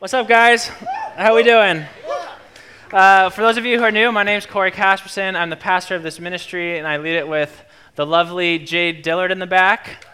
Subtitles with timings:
[0.00, 0.68] What's up, guys?
[1.14, 1.84] How we doing?
[2.90, 5.36] Uh, for those of you who are new, my name is Corey Casperson.
[5.36, 7.62] I'm the pastor of this ministry, and I lead it with
[7.96, 10.06] the lovely Jade Dillard in the back.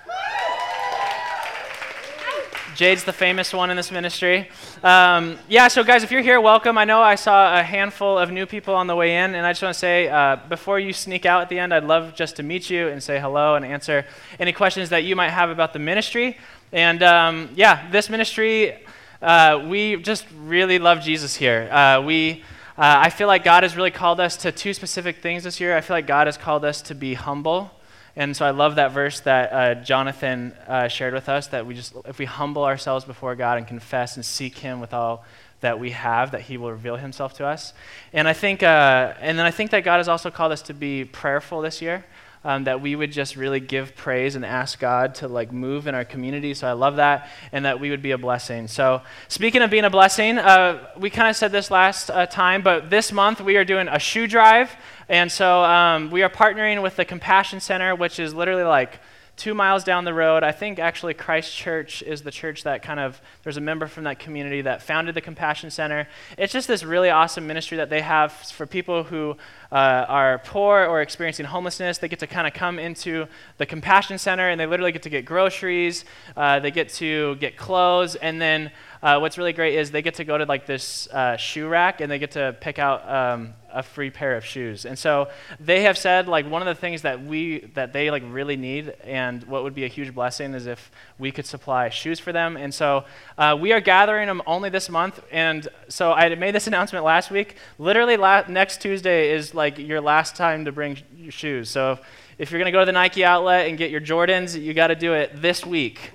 [2.75, 4.51] Jade's the famous one in this ministry.
[4.83, 6.77] Um, yeah, so guys, if you're here, welcome.
[6.77, 9.53] I know I saw a handful of new people on the way in, and I
[9.53, 12.35] just want to say, uh, before you sneak out at the end, I'd love just
[12.37, 14.05] to meet you and say hello and answer
[14.41, 16.39] any questions that you might have about the ministry.
[16.73, 18.85] And um, yeah, this ministry,
[19.23, 21.69] uh, we just really love Jesus here.
[21.71, 22.43] Uh, we,
[22.77, 25.77] uh, I feel like God has really called us to two specific things this year.
[25.77, 27.71] I feel like God has called us to be humble.
[28.15, 30.55] And so I love that verse that uh, Jonathan
[30.89, 34.25] shared with us that we just, if we humble ourselves before God and confess and
[34.25, 35.25] seek Him with all
[35.61, 37.73] that we have, that He will reveal Himself to us.
[38.13, 40.75] And I think, uh, and then I think that God has also called us to
[40.75, 42.05] be prayerful this year
[42.47, 45.97] um, that we would just really give praise and ask God to like move in
[45.97, 46.55] our community.
[46.55, 48.69] So I love that, and that we would be a blessing.
[48.69, 52.63] So speaking of being a blessing, uh, we kind of said this last uh, time,
[52.63, 54.71] but this month we are doing a shoe drive,
[55.09, 59.01] and so um, we are partnering with the Compassion Center, which is literally like
[59.37, 62.99] two miles down the road, I think actually Christ Church is the church that kind
[62.99, 66.09] of, there's a member from that community that founded the Compassion Center.
[66.39, 69.37] It's just this really awesome ministry that they have for people who
[69.71, 71.99] uh, are poor or experiencing homelessness.
[71.99, 73.27] They get to kind of come into
[73.59, 77.59] the Compassion Center and they literally get to get groceries, uh, they get to get
[77.59, 78.71] clothes, and then
[79.03, 82.01] uh, what's really great is they get to go to like this uh, shoe rack
[82.01, 84.87] and they get to pick out um, a free pair of shoes.
[84.87, 85.29] And so
[85.61, 88.95] they have said like one of the things that we that they like really need
[89.05, 92.57] and what would be a huge blessing is if we could supply shoes for them.
[92.57, 93.05] And so
[93.37, 95.23] uh, we are gathering them only this month.
[95.31, 97.57] And so I made this announcement last week.
[97.79, 101.69] Literally la- next Tuesday is like your last time to bring your shoes.
[101.69, 101.99] So
[102.39, 104.89] if you're going to go to the Nike outlet and get your Jordans, you got
[104.89, 106.13] to do it this week.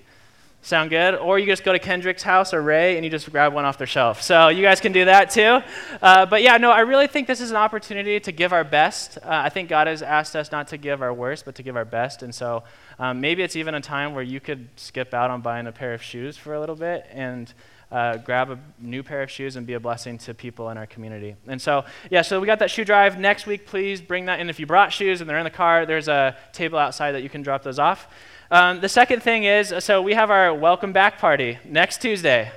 [0.64, 1.16] Sound good?
[1.16, 3.80] Or you just go to Kendrick's house or Ray and you just grab one off
[3.80, 4.22] their shelf.
[4.22, 5.59] So you guys can do that too.
[6.02, 9.18] Uh, but yeah, no, I really think this is an opportunity to give our best.
[9.18, 11.75] Uh, I think God has asked us not to give our worst, but to give
[11.75, 12.22] our best.
[12.22, 12.63] And so
[13.00, 15.96] um, maybe it's even a time where you could skip out on buying a pair
[15.96, 17.52] of shoes for a little bit and
[17.91, 20.85] uh, grab a new pair of shoes and be a blessing to people in our
[20.85, 21.35] community.
[21.47, 23.19] And so, yeah, so we got that shoe drive.
[23.19, 24.50] Next week, please bring that in.
[24.50, 27.30] If you brought shoes and they're in the car, there's a table outside that you
[27.30, 28.08] can drop those off.
[28.51, 32.51] Um, the second thing is so we have our welcome back party next Tuesday.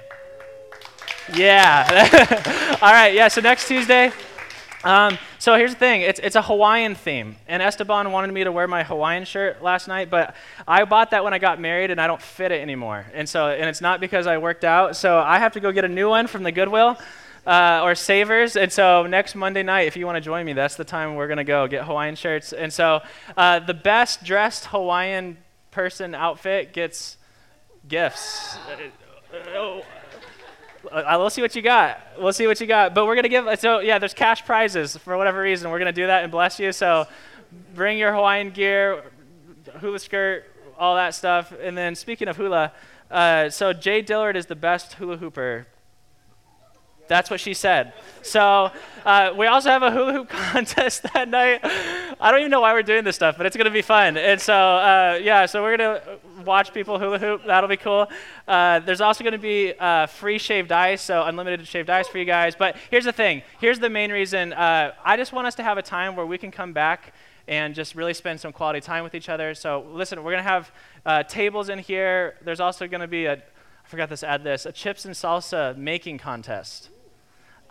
[1.32, 2.78] Yeah.
[2.82, 4.10] All right, yeah, so next Tuesday.
[4.83, 7.37] Um, so here's the thing it's, it's a Hawaiian theme.
[7.47, 10.34] And Esteban wanted me to wear my Hawaiian shirt last night, but
[10.66, 13.06] I bought that when I got married and I don't fit it anymore.
[13.15, 15.84] And, so, and it's not because I worked out, so I have to go get
[15.84, 16.99] a new one from the Goodwill.
[17.47, 18.56] Uh, or Savers.
[18.56, 21.27] And so next Monday night, if you want to join me, that's the time we're
[21.27, 22.54] going to go get Hawaiian shirts.
[22.54, 23.03] And so
[23.37, 25.37] uh, the best dressed Hawaiian
[25.75, 27.19] person outfit gets
[27.89, 28.57] gifts.
[29.33, 29.81] Uh,
[30.95, 32.01] uh, we'll see what you got.
[32.19, 32.95] We'll see what you got.
[32.95, 35.71] But we're going to give, so yeah, there's cash prizes for whatever reason.
[35.71, 36.71] We're going to do that and bless you.
[36.71, 37.07] So
[37.75, 39.03] bring your Hawaiian gear,
[39.81, 40.45] hula skirt,
[40.79, 41.53] all that stuff.
[41.61, 42.73] And then speaking of hula,
[43.11, 45.67] uh, so Jade Dillard is the best hula hooper
[47.09, 47.92] that's what she said.
[48.22, 48.70] So
[49.04, 51.60] uh, we also have a hula hoop contest that night.
[51.62, 54.16] I don't even know why we're doing this stuff, but it's going to be fun.
[54.16, 57.42] And so, uh, yeah, so we're going to watch people hula hoop.
[57.47, 58.09] That'll be cool.
[58.48, 62.19] Uh, there's also going to be uh, free shaved ice, so unlimited shaved ice for
[62.19, 62.54] you guys.
[62.54, 63.42] But here's the thing.
[63.60, 64.53] Here's the main reason.
[64.53, 67.12] Uh, I just want us to have a time where we can come back
[67.47, 69.54] and just really spend some quality time with each other.
[69.54, 70.72] So listen, we're going to have
[71.04, 72.36] uh, tables in here.
[72.42, 75.76] There's also going to be a, I forgot to add this, a chips and salsa
[75.76, 76.88] making contest.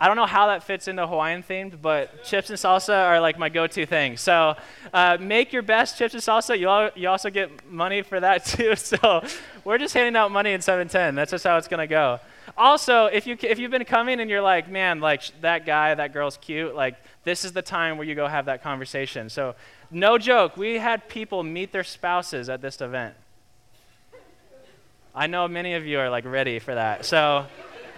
[0.00, 3.38] I don't know how that fits into Hawaiian themed, but chips and salsa are like
[3.38, 4.16] my go-to thing.
[4.16, 4.56] So
[4.92, 6.58] uh, make your best chips and salsa.
[6.58, 8.74] You, all, you also get money for that too.
[8.76, 9.22] So
[9.64, 11.14] we're just handing out money in 710.
[11.14, 12.20] That's just how it's gonna go.
[12.56, 16.12] Also, if you if you've been coming and you're like, man, like that guy, that
[16.12, 19.30] girl's cute, like this is the time where you go have that conversation.
[19.30, 19.54] So
[19.90, 23.14] no joke, we had people meet their spouses at this event.
[25.14, 27.04] I know many of you are like ready for that.
[27.04, 27.46] So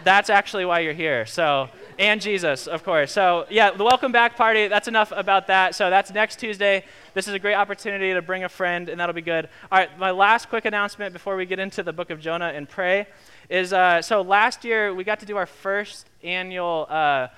[0.04, 1.26] that's actually why you're here.
[1.26, 3.12] So, and Jesus, of course.
[3.12, 5.74] So, yeah, the welcome back party, that's enough about that.
[5.74, 6.84] So, that's next Tuesday.
[7.14, 9.48] This is a great opportunity to bring a friend, and that'll be good.
[9.72, 12.68] All right, my last quick announcement before we get into the book of Jonah and
[12.68, 13.06] pray
[13.48, 17.28] is uh, so last year we got to do our first annual uh,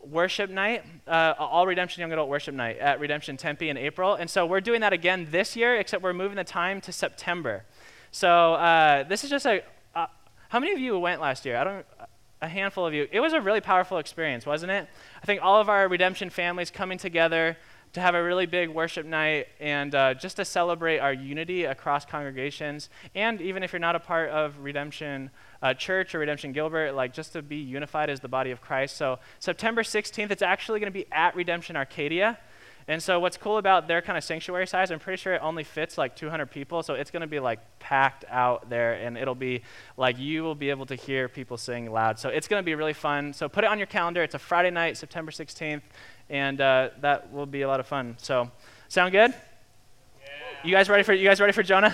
[0.00, 4.14] worship night, uh, all Redemption Young Adult Worship Night at Redemption Tempe in April.
[4.14, 7.64] And so we're doing that again this year, except we're moving the time to September.
[8.12, 9.62] So uh, this is just a.
[9.94, 10.06] Uh,
[10.48, 11.56] how many of you went last year?
[11.56, 11.86] I don't
[12.42, 13.08] a handful of you.
[13.10, 14.88] It was a really powerful experience, wasn't it?
[15.22, 17.56] I think all of our redemption families coming together
[17.92, 22.04] to have a really big worship night and uh, just to celebrate our unity across
[22.04, 22.90] congregations.
[23.14, 25.30] And even if you're not a part of redemption,
[25.62, 28.98] uh, church or Redemption Gilbert, like just to be unified as the body of Christ.
[28.98, 32.38] So September 16th, it's actually going to be at Redemption Arcadia.
[32.88, 35.64] And so what's cool about their kind of sanctuary size, I'm pretty sure it only
[35.64, 39.34] fits like 200 people, so it's going to be like packed out there, and it'll
[39.34, 39.62] be
[39.96, 42.20] like you will be able to hear people sing loud.
[42.20, 43.32] So it's going to be really fun.
[43.32, 44.22] So put it on your calendar.
[44.22, 45.82] It's a Friday night, September 16th,
[46.30, 48.16] and uh, that will be a lot of fun.
[48.18, 48.52] So
[48.88, 49.32] sound good?
[49.32, 50.28] Yeah.
[50.62, 51.92] You guys ready for you guys ready for Jonah?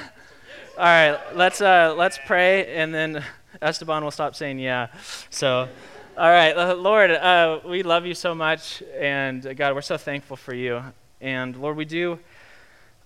[0.76, 3.24] All right, let's uh, let's pray, and then
[3.62, 4.88] Esteban will stop saying yeah.
[5.30, 5.68] So.
[6.14, 9.96] All right, uh, Lord, uh, we love you so much, and uh, God, we're so
[9.96, 10.82] thankful for you.
[11.22, 12.18] And Lord, we do,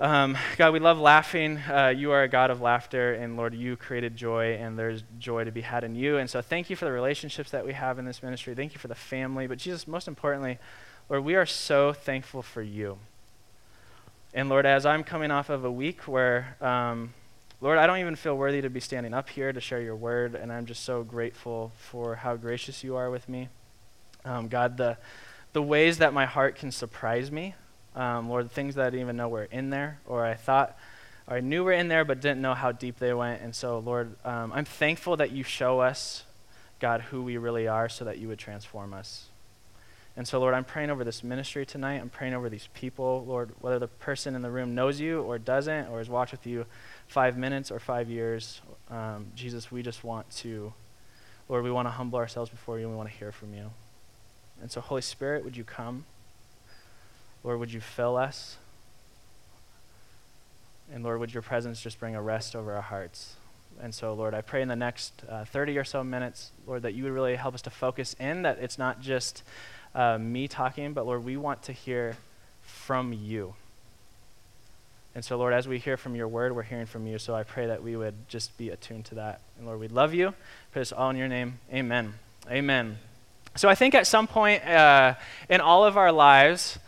[0.01, 1.59] um, God, we love laughing.
[1.59, 5.45] Uh, you are a God of laughter, and Lord, you created joy, and there's joy
[5.45, 6.17] to be had in you.
[6.17, 8.57] And so, thank you for the relationships that we have in this ministry.
[8.57, 9.47] Thank you for the family.
[9.47, 10.59] But, Jesus, most importantly,
[11.09, 12.99] Lord, we are so thankful for you.
[14.35, 17.15] And Lord, as I'm coming off of a week where, um,
[17.61, 20.35] Lord, I don't even feel worthy to be standing up here to share your word,
[20.35, 23.49] and I'm just so grateful for how gracious you are with me.
[24.27, 24.99] Um, God, the,
[25.55, 27.55] the ways that my heart can surprise me,
[27.95, 30.77] um, Lord, the things that I didn't even know were in there, or I thought,
[31.27, 33.41] or I knew were in there, but didn't know how deep they went.
[33.41, 36.25] And so, Lord, um, I'm thankful that you show us,
[36.79, 39.29] God, who we really are so that you would transform us.
[40.17, 42.01] And so, Lord, I'm praying over this ministry tonight.
[42.01, 45.39] I'm praying over these people, Lord, whether the person in the room knows you or
[45.39, 46.65] doesn't, or has walked with you
[47.07, 48.63] five minutes or five years.
[48.91, 50.73] Um, Jesus, we just want to,
[51.51, 53.71] Lord, we want to humble ourselves before you and we want to hear from you.
[54.63, 56.07] And so, Holy Spirit, would you come?
[57.45, 58.57] Lord, would you fill us?
[60.93, 63.35] And Lord, would your presence just bring a rest over our hearts?
[63.83, 66.95] And so, Lord, I pray in the next uh, 30 or so minutes, Lord, that
[66.95, 69.43] you would really help us to focus in, that it's not just
[69.97, 72.17] uh, me talking, but Lord, we want to hear
[72.61, 73.55] from you.
[75.15, 77.19] And so, Lord, as we hear from your word, we're hearing from you.
[77.19, 79.41] So I pray that we would just be attuned to that.
[79.57, 80.35] And Lord, we love you.
[80.73, 81.59] Pray this all in your name.
[81.73, 82.13] Amen.
[82.51, 82.99] Amen.
[83.57, 85.15] So I think at some point uh,
[85.49, 86.79] in all of our lives,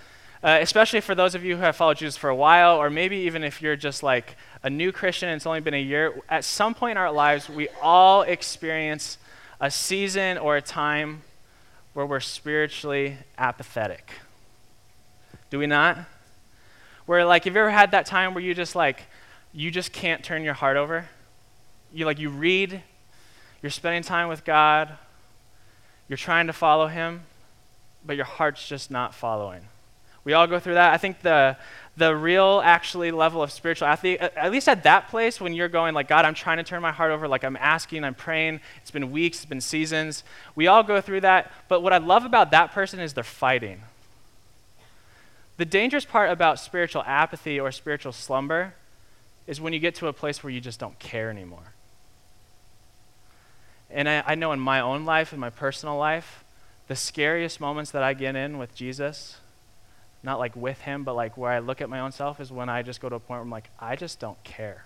[0.42, 3.16] uh, especially for those of you who have followed Jesus for a while, or maybe
[3.16, 6.44] even if you're just like a new Christian and it's only been a year, at
[6.44, 9.16] some point in our lives, we all experience
[9.62, 11.22] a season or a time
[11.94, 14.12] where we're spiritually apathetic.
[15.50, 15.98] Do we not?
[17.08, 19.02] where like have you ever had that time where you just like
[19.54, 21.08] you just can't turn your heart over
[21.90, 22.82] you like you read
[23.62, 24.90] you're spending time with god
[26.06, 27.22] you're trying to follow him
[28.04, 29.62] but your heart's just not following
[30.22, 31.56] we all go through that i think the
[31.98, 35.94] the real actually level of spiritual athlete at least at that place when you're going
[35.94, 37.28] like god i'm trying to turn my heart over.
[37.28, 38.60] Like i'm asking i'm praying.
[38.80, 40.24] It's been weeks it's been seasons.
[40.54, 43.82] We all go through that but what i love about that person is they're fighting.
[45.58, 48.74] The dangerous part about spiritual apathy or spiritual slumber
[49.48, 51.72] is when you get to a place where you just don't care anymore.
[53.90, 56.44] And I, I, know in my own life, in my personal life,
[56.86, 59.38] the scariest moments that I get in with Jesus,
[60.22, 62.68] not like with him, but like where I look at my own self, is when
[62.68, 64.84] I just go to a point where I'm like, I just don't care.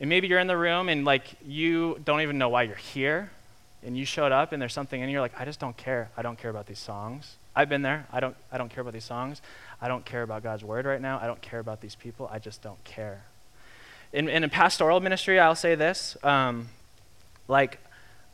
[0.00, 3.30] And maybe you're in the room and like you don't even know why you're here,
[3.82, 6.10] and you showed up and there's something in you, you're like, I just don't care.
[6.16, 7.36] I don't care about these songs.
[7.54, 8.06] I've been there.
[8.12, 9.42] I don't, I don't care about these songs.
[9.80, 11.18] I don't care about God's word right now.
[11.20, 12.28] I don't care about these people.
[12.30, 13.24] I just don't care.
[14.12, 16.68] In, in a pastoral ministry, I'll say this um,
[17.48, 17.78] like,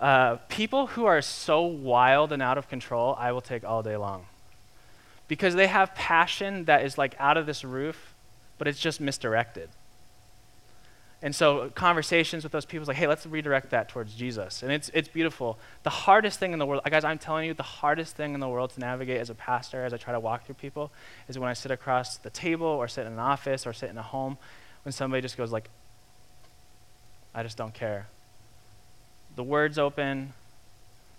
[0.00, 3.96] uh, people who are so wild and out of control, I will take all day
[3.96, 4.26] long.
[5.28, 8.14] Because they have passion that is like out of this roof,
[8.58, 9.68] but it's just misdirected.
[11.22, 14.62] And so conversations with those people is like, hey, let's redirect that towards Jesus.
[14.62, 15.58] And it's, it's beautiful.
[15.82, 18.48] The hardest thing in the world, guys, I'm telling you, the hardest thing in the
[18.48, 20.92] world to navigate as a pastor, as I try to walk through people,
[21.26, 23.96] is when I sit across the table or sit in an office or sit in
[23.96, 24.36] a home,
[24.82, 25.70] when somebody just goes like,
[27.34, 28.06] I just don't care.
[29.36, 30.32] The word's open,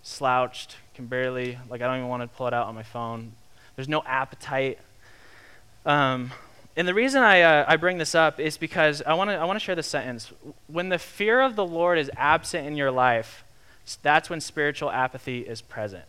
[0.02, 3.32] slouched, can barely, like I don't even want to pull it out on my phone.
[3.78, 4.80] There's no appetite.
[5.86, 6.32] Um,
[6.76, 9.44] and the reason I, uh, I bring this up is because I want to I
[9.44, 10.32] wanna share this sentence.
[10.66, 13.44] When the fear of the Lord is absent in your life,
[14.02, 16.06] that's when spiritual apathy is present.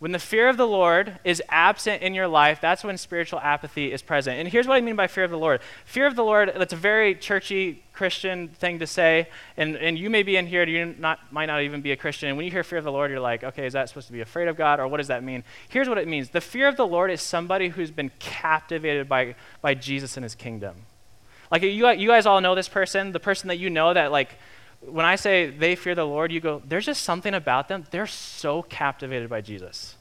[0.00, 3.92] When the fear of the Lord is absent in your life, that's when spiritual apathy
[3.92, 4.38] is present.
[4.38, 5.60] And here's what I mean by fear of the Lord.
[5.84, 9.28] Fear of the Lord, that's a very churchy Christian thing to say.
[9.58, 12.30] And, and you may be in here, you not, might not even be a Christian.
[12.30, 14.14] And when you hear fear of the Lord, you're like, okay, is that supposed to
[14.14, 14.80] be afraid of God?
[14.80, 15.44] Or what does that mean?
[15.68, 19.34] Here's what it means the fear of the Lord is somebody who's been captivated by,
[19.60, 20.76] by Jesus and his kingdom.
[21.50, 24.30] Like, you, you guys all know this person, the person that you know that, like,
[24.80, 27.84] when I say they fear the Lord, you go, there's just something about them.
[27.90, 29.96] They're so captivated by Jesus.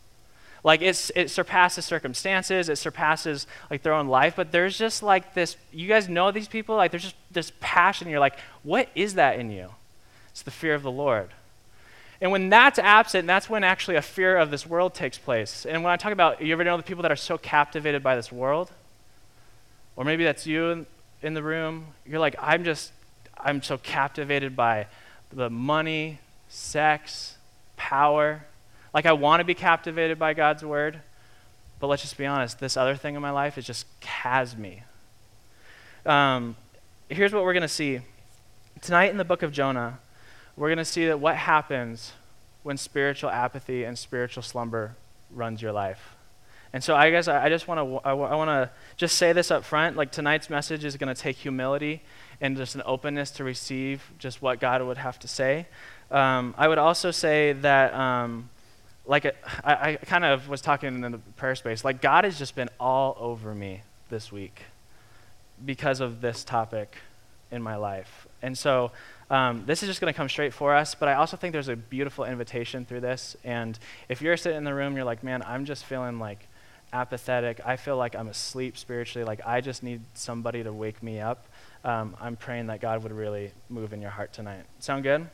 [0.64, 5.34] Like it's, it surpasses circumstances, it surpasses like their own life, but there's just like
[5.34, 8.10] this, you guys know these people, like there's just this passion.
[8.10, 9.70] You're like, what is that in you?
[10.32, 11.30] It's the fear of the Lord.
[12.22, 15.66] And when that's absent, that's when actually a fear of this world takes place.
[15.66, 18.18] And when I talk about, you ever know the people that are so captivated by
[18.18, 18.72] this world?
[19.96, 20.86] Or maybe that's you in,
[21.22, 21.88] in the room.
[22.06, 22.92] You're like, I'm just,
[23.40, 24.88] I'm so captivated by
[25.32, 26.20] the money,
[26.50, 27.38] sex,
[27.78, 28.46] power.
[28.94, 31.00] Like, I want to be captivated by God's word.
[31.80, 34.84] But let's just be honest, this other thing in my life is just has me.
[36.06, 36.56] Um,
[37.08, 38.02] here's what we're going to see.
[38.82, 40.00] Tonight in the book of Jonah,
[40.58, 42.14] we're going to see that what happens
[42.64, 44.96] when spiritual apathy and spiritual slumber
[45.32, 46.16] runs your life.
[46.72, 49.64] And so I guess I, just want to I want to just say this up
[49.64, 49.96] front.
[49.96, 52.04] Like tonight's message is going to take humility
[52.42, 55.68] and just an openness to receive just what God would have to say.
[56.12, 58.50] Um, I would also say that, um,
[59.06, 61.84] like a, I, I kind of was talking in the prayer space.
[61.84, 64.62] Like God has just been all over me this week
[65.66, 66.96] because of this topic
[67.52, 68.28] in my life.
[68.42, 68.92] And so
[69.30, 71.68] um, this is just going to come straight for us, but I also think there's
[71.68, 73.36] a beautiful invitation through this.
[73.44, 73.78] And
[74.08, 76.48] if you're sitting in the room, you're like, man, I'm just feeling like
[76.94, 77.62] apathetic.
[77.66, 79.26] I feel like I'm asleep spiritually.
[79.26, 81.48] Like I just need somebody to wake me up.
[81.84, 84.66] Um, I'm praying that God would really move in your heart tonight.
[84.80, 85.30] Sound good?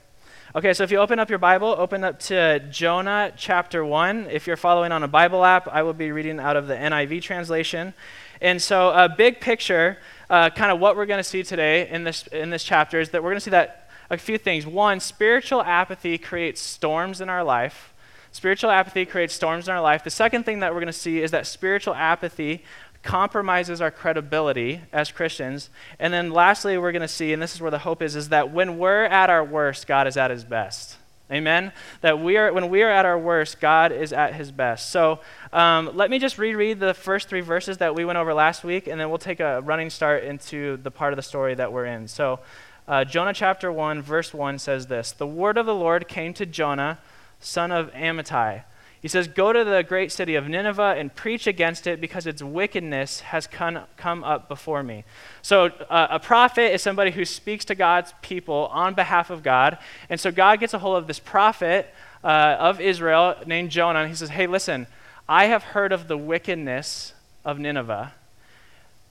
[0.56, 4.28] Okay, so if you open up your Bible, open up to Jonah chapter 1.
[4.30, 7.22] If you're following on a Bible app, I will be reading out of the NIV
[7.24, 7.94] translation.
[8.42, 9.98] And so, a big picture,
[10.30, 13.10] uh, kind of what we're going to see today in this, in this chapter is
[13.10, 14.68] that we're going to see that a few things.
[14.68, 17.94] One, spiritual apathy creates storms in our life.
[18.36, 20.04] Spiritual apathy creates storms in our life.
[20.04, 22.66] The second thing that we're going to see is that spiritual apathy
[23.02, 25.70] compromises our credibility as Christians.
[26.00, 28.28] And then lastly, we're going to see, and this is where the hope is, is
[28.30, 30.98] that when we're at our worst, God is at his best.
[31.32, 31.72] Amen.
[32.02, 34.92] That we are when we are at our worst, God is at His best.
[34.92, 35.22] So
[35.54, 38.86] um, let me just reread the first three verses that we went over last week,
[38.86, 41.86] and then we'll take a running start into the part of the story that we're
[41.86, 42.10] in.
[42.10, 42.42] So
[42.88, 46.46] uh, Jonah chapter one, verse one says this: The word of the Lord came to
[46.46, 47.00] Jonah,
[47.40, 48.64] son of Amittai
[49.06, 52.42] he says, Go to the great city of Nineveh and preach against it because its
[52.42, 55.04] wickedness has come, come up before me.
[55.44, 59.78] So, uh, a prophet is somebody who speaks to God's people on behalf of God.
[60.10, 64.10] And so, God gets a hold of this prophet uh, of Israel named Jonah, and
[64.10, 64.88] he says, Hey, listen,
[65.30, 67.14] I have heard of the wickedness
[67.46, 68.12] of Nineveh.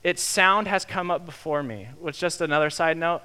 [0.03, 1.87] Its sound has come up before me.
[2.01, 3.23] Which, just another side note,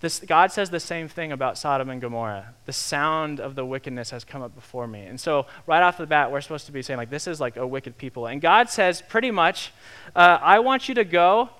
[0.00, 2.54] this, God says the same thing about Sodom and Gomorrah.
[2.64, 5.02] The sound of the wickedness has come up before me.
[5.02, 7.58] And so, right off the bat, we're supposed to be saying, like, this is like
[7.58, 8.26] a wicked people.
[8.26, 9.72] And God says, pretty much,
[10.16, 11.50] uh, I want you to go,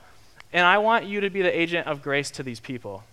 [0.54, 3.04] and I want you to be the agent of grace to these people.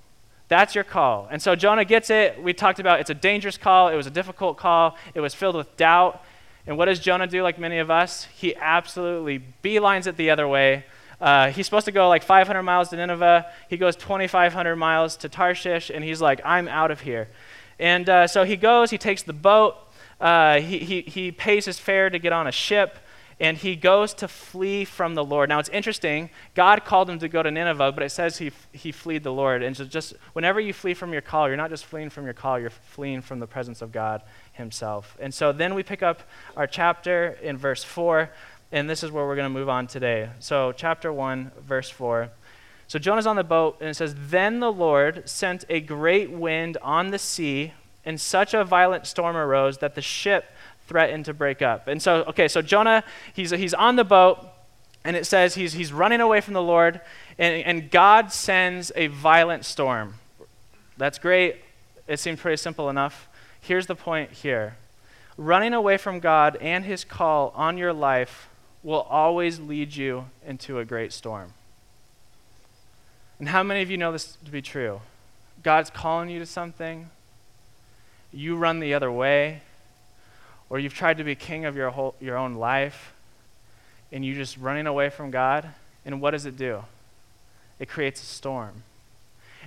[0.47, 1.27] That's your call.
[1.29, 2.41] And so, Jonah gets it.
[2.41, 5.57] We talked about it's a dangerous call, it was a difficult call, it was filled
[5.57, 6.23] with doubt.
[6.65, 8.27] And what does Jonah do, like many of us?
[8.33, 10.85] He absolutely beelines it the other way
[11.19, 13.47] uh, he's supposed to go like 500 miles to Nineveh.
[13.69, 17.29] He goes 2,500 miles to Tarshish, and he's like, I'm out of here.
[17.79, 19.75] And uh, so he goes, he takes the boat,
[20.19, 22.97] uh, he, he, he pays his fare to get on a ship,
[23.39, 25.49] and he goes to flee from the Lord.
[25.49, 28.91] Now it's interesting, God called him to go to Nineveh, but it says he, he
[28.91, 29.61] fled the Lord.
[29.61, 32.33] And so just whenever you flee from your call, you're not just fleeing from your
[32.33, 35.15] call, you're fleeing from the presence of God himself.
[35.19, 36.23] And so then we pick up
[36.55, 38.31] our chapter in verse 4
[38.71, 40.29] and this is where we're going to move on today.
[40.39, 42.29] So, chapter 1, verse 4.
[42.87, 46.77] So, Jonah's on the boat, and it says, Then the Lord sent a great wind
[46.81, 47.73] on the sea,
[48.05, 50.45] and such a violent storm arose that the ship
[50.87, 51.87] threatened to break up.
[51.87, 54.39] And so, okay, so Jonah, he's, he's on the boat,
[55.03, 57.01] and it says he's, he's running away from the Lord,
[57.37, 60.15] and, and God sends a violent storm.
[60.97, 61.57] That's great.
[62.07, 63.29] It seems pretty simple enough.
[63.61, 64.77] Here's the point here
[65.37, 68.49] running away from God and his call on your life
[68.87, 71.51] will always lead you into a great storm.
[73.37, 75.01] And how many of you know this to be true?
[75.61, 77.09] God's calling you to something,
[78.31, 79.61] you run the other way,
[80.69, 83.11] or you've tried to be king of your, whole, your own life,
[84.13, 85.67] and you're just running away from God,
[86.05, 86.85] and what does it do?
[87.79, 88.83] It creates a storm.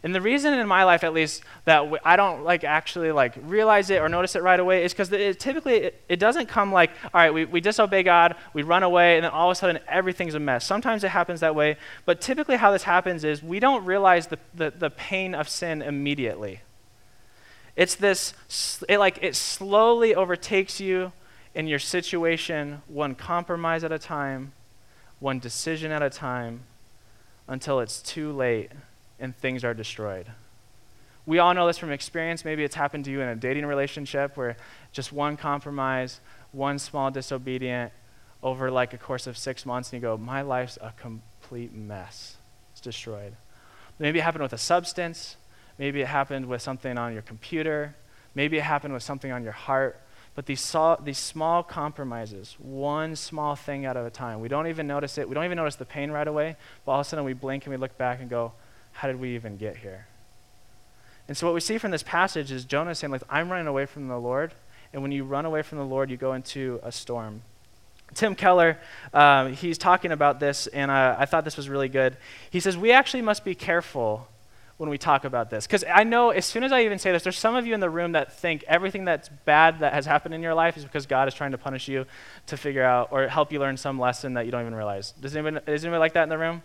[0.03, 3.91] And the reason in my life, at least, that I don't like actually like realize
[3.91, 6.91] it or notice it right away is because it, typically it, it, doesn't come like,
[7.13, 9.79] all right, we, we disobey God, we run away, and then all of a sudden
[9.87, 10.65] everything's a mess.
[10.65, 11.77] Sometimes it happens that way,
[12.07, 15.83] but typically how this happens is we don't realize the, the, the pain of sin
[15.83, 16.61] immediately.
[17.77, 18.33] It's this,
[18.89, 21.13] it like it slowly overtakes you
[21.55, 24.53] in your situation, one compromise at a time,
[25.19, 26.63] one decision at a time,
[27.47, 28.71] until it's too late
[29.21, 30.27] and things are destroyed.
[31.27, 32.45] We all know this from experience.
[32.45, 34.57] Maybe it's happened to you in a dating relationship where
[34.93, 36.21] just one compromise,
[36.53, 37.93] one small disobedient
[38.43, 42.37] over like a course of six months, and you go, My life's a complete mess.
[42.73, 43.35] It's destroyed.
[43.99, 45.37] Maybe it happened with a substance.
[45.79, 47.95] Maybe it happened with something on your computer.
[48.35, 50.01] Maybe it happened with something on your heart.
[50.35, 54.87] But these, so, these small compromises, one small thing at a time, we don't even
[54.87, 55.29] notice it.
[55.29, 56.57] We don't even notice the pain right away.
[56.85, 58.53] But all of a sudden we blink and we look back and go,
[58.93, 60.07] how did we even get here?
[61.29, 63.87] And so what we see from this passage is Jonah saying, like, I'm running away
[63.87, 64.53] from the Lord.
[64.93, 67.43] And when you run away from the Lord, you go into a storm.
[68.15, 68.79] Tim Keller,
[69.15, 72.17] um, he's talking about this, and uh, I thought this was really good.
[72.51, 74.27] He says, We actually must be careful
[74.81, 75.67] when we talk about this.
[75.67, 77.81] Because I know as soon as I even say this, there's some of you in
[77.81, 81.05] the room that think everything that's bad that has happened in your life is because
[81.05, 82.07] God is trying to punish you
[82.47, 85.13] to figure out or help you learn some lesson that you don't even realize.
[85.13, 86.63] Does anybody, is anybody like that in the room?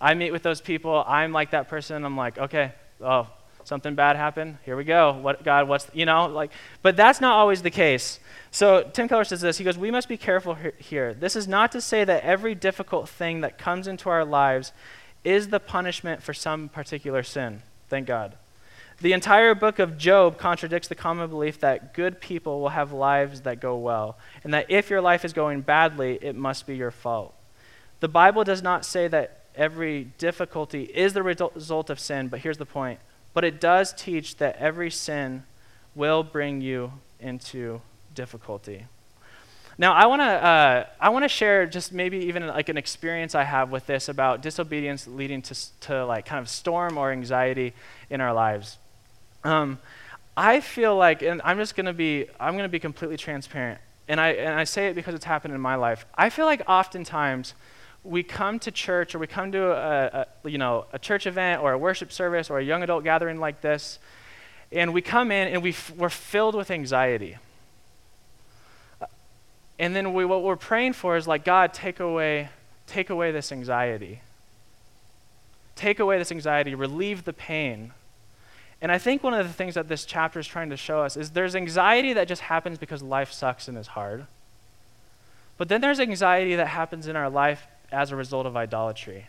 [0.00, 1.04] I meet with those people.
[1.06, 2.04] I'm like that person.
[2.04, 3.28] I'm like, okay, oh,
[3.64, 4.58] something bad happened.
[4.64, 5.12] Here we go.
[5.12, 5.68] What God?
[5.68, 6.50] What's you know like?
[6.82, 8.18] But that's not always the case.
[8.50, 9.58] So Tim Keller says this.
[9.58, 11.14] He goes, we must be careful here.
[11.14, 14.72] This is not to say that every difficult thing that comes into our lives
[15.22, 17.62] is the punishment for some particular sin.
[17.88, 18.34] Thank God.
[19.00, 23.42] The entire book of Job contradicts the common belief that good people will have lives
[23.42, 26.90] that go well, and that if your life is going badly, it must be your
[26.90, 27.34] fault.
[28.00, 32.58] The Bible does not say that every difficulty is the result of sin, but here's
[32.58, 33.00] the point.
[33.32, 35.44] But it does teach that every sin
[35.94, 37.80] will bring you into
[38.14, 38.86] difficulty.
[39.78, 43.34] Now, I want to uh, I want to share just maybe even like an experience
[43.34, 47.72] I have with this about disobedience leading to to like kind of storm or anxiety
[48.10, 48.76] in our lives.
[49.42, 49.78] Um,
[50.36, 54.32] I feel like, and I'm just gonna be I'm gonna be completely transparent, and I
[54.32, 56.04] and I say it because it's happened in my life.
[56.14, 57.54] I feel like oftentimes
[58.02, 61.62] we come to church or we come to a, a, you know a church event
[61.62, 63.98] or a worship service or a young adult gathering like this
[64.72, 67.36] and we come in and we f- we're filled with anxiety
[69.00, 69.06] uh,
[69.80, 72.50] and then we, what we're praying for is like, God, take away,
[72.86, 74.20] take away this anxiety.
[75.74, 77.92] Take away this anxiety, relieve the pain.
[78.82, 81.16] And I think one of the things that this chapter is trying to show us
[81.16, 84.26] is there's anxiety that just happens because life sucks and is hard.
[85.56, 89.28] But then there's anxiety that happens in our life as a result of idolatry.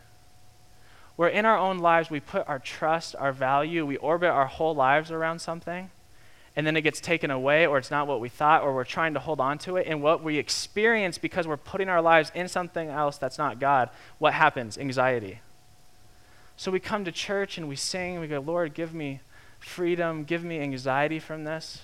[1.16, 4.74] Where in our own lives we put our trust, our value, we orbit our whole
[4.74, 5.90] lives around something
[6.56, 9.14] and then it gets taken away, or it's not what we thought, or we're trying
[9.14, 9.88] to hold on to it.
[9.88, 13.90] And what we experience because we're putting our lives in something else that's not God,
[14.18, 14.78] what happens?
[14.78, 15.40] Anxiety.
[16.58, 19.22] So we come to church and we sing, and we go, Lord, give me
[19.60, 21.84] freedom, give me anxiety from this.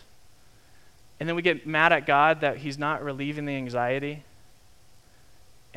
[1.20, 4.24] And then we get mad at God that He's not relieving the anxiety.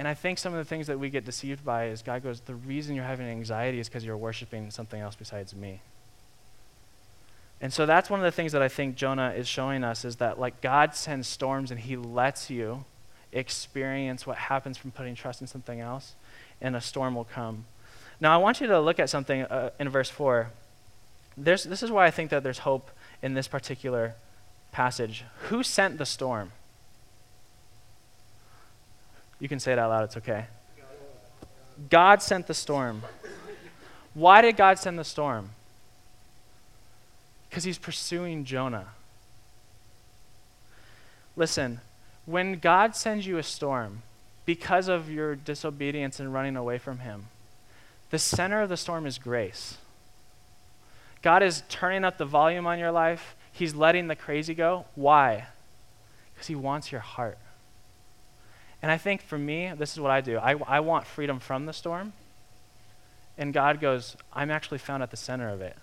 [0.00, 2.40] And I think some of the things that we get deceived by is God goes,
[2.40, 5.82] The reason you're having anxiety is because you're worshiping something else besides me.
[7.60, 10.16] And so that's one of the things that I think Jonah is showing us is
[10.16, 12.86] that like God sends storms and he lets you
[13.30, 16.14] experience what happens from putting trust in something else
[16.62, 17.66] and a storm will come.
[18.22, 20.50] Now I want you to look at something uh, in verse 4.
[21.36, 24.14] There's, this is why I think that there's hope in this particular
[24.72, 25.24] passage.
[25.50, 26.52] Who sent the storm?
[29.40, 30.46] You can say it out loud, it's okay.
[31.88, 33.02] God sent the storm.
[34.14, 35.50] Why did God send the storm?
[37.48, 38.88] Because he's pursuing Jonah.
[41.36, 41.80] Listen,
[42.26, 44.02] when God sends you a storm
[44.44, 47.26] because of your disobedience and running away from him,
[48.10, 49.78] the center of the storm is grace.
[51.22, 53.36] God is turning up the volume on your life.
[53.52, 54.86] He's letting the crazy go.
[54.94, 55.46] Why?
[56.34, 57.38] Because he wants your heart.
[58.82, 61.66] And I think for me, this is what I do I, I want freedom from
[61.66, 62.12] the storm.
[63.38, 65.76] And God goes, I'm actually found at the center of it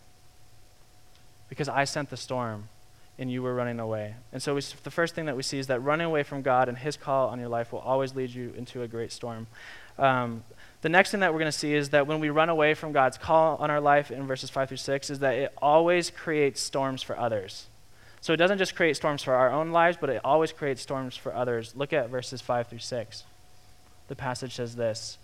[1.49, 2.69] because I sent the storm
[3.19, 4.13] and you were running away.
[4.31, 6.69] And so we, the first thing that we see is that running away from God
[6.69, 9.47] and His call on your life will always lead you into a great storm.
[9.97, 10.43] Um,
[10.81, 12.91] the next thing that we're going to see is that when we run away from
[12.91, 16.61] God's call on our life in verses 5 through 6, is that it always creates
[16.61, 17.65] storms for others.
[18.27, 21.15] So it doesn't just create storms for our own lives, but it always creates storms
[21.15, 21.77] for others.
[21.77, 23.23] Look at verses 5 through 6.
[24.09, 25.17] The passage says this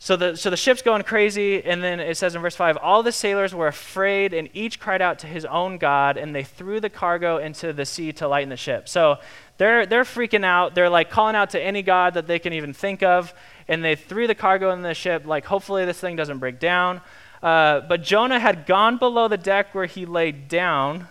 [0.00, 3.04] so the, so the ship's going crazy, and then it says in verse 5 All
[3.04, 6.80] the sailors were afraid, and each cried out to his own God, and they threw
[6.80, 8.88] the cargo into the sea to lighten the ship.
[8.88, 9.18] So
[9.56, 10.74] they're, they're freaking out.
[10.74, 13.32] They're like calling out to any God that they can even think of,
[13.68, 17.00] and they threw the cargo in the ship, like, hopefully this thing doesn't break down.
[17.40, 21.06] Uh, but Jonah had gone below the deck where he lay down.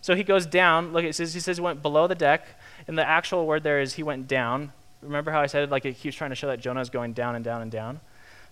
[0.00, 0.92] So he goes down.
[0.92, 2.46] Look, it says, he says he went below the deck,
[2.86, 4.72] and the actual word there is he went down.
[5.02, 5.70] Remember how I said, it?
[5.70, 8.00] like, he was trying to show that Jonah is going down and down and down?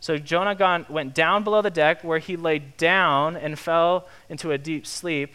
[0.00, 4.52] So Jonah gone, went down below the deck where he lay down and fell into
[4.52, 5.34] a deep sleep.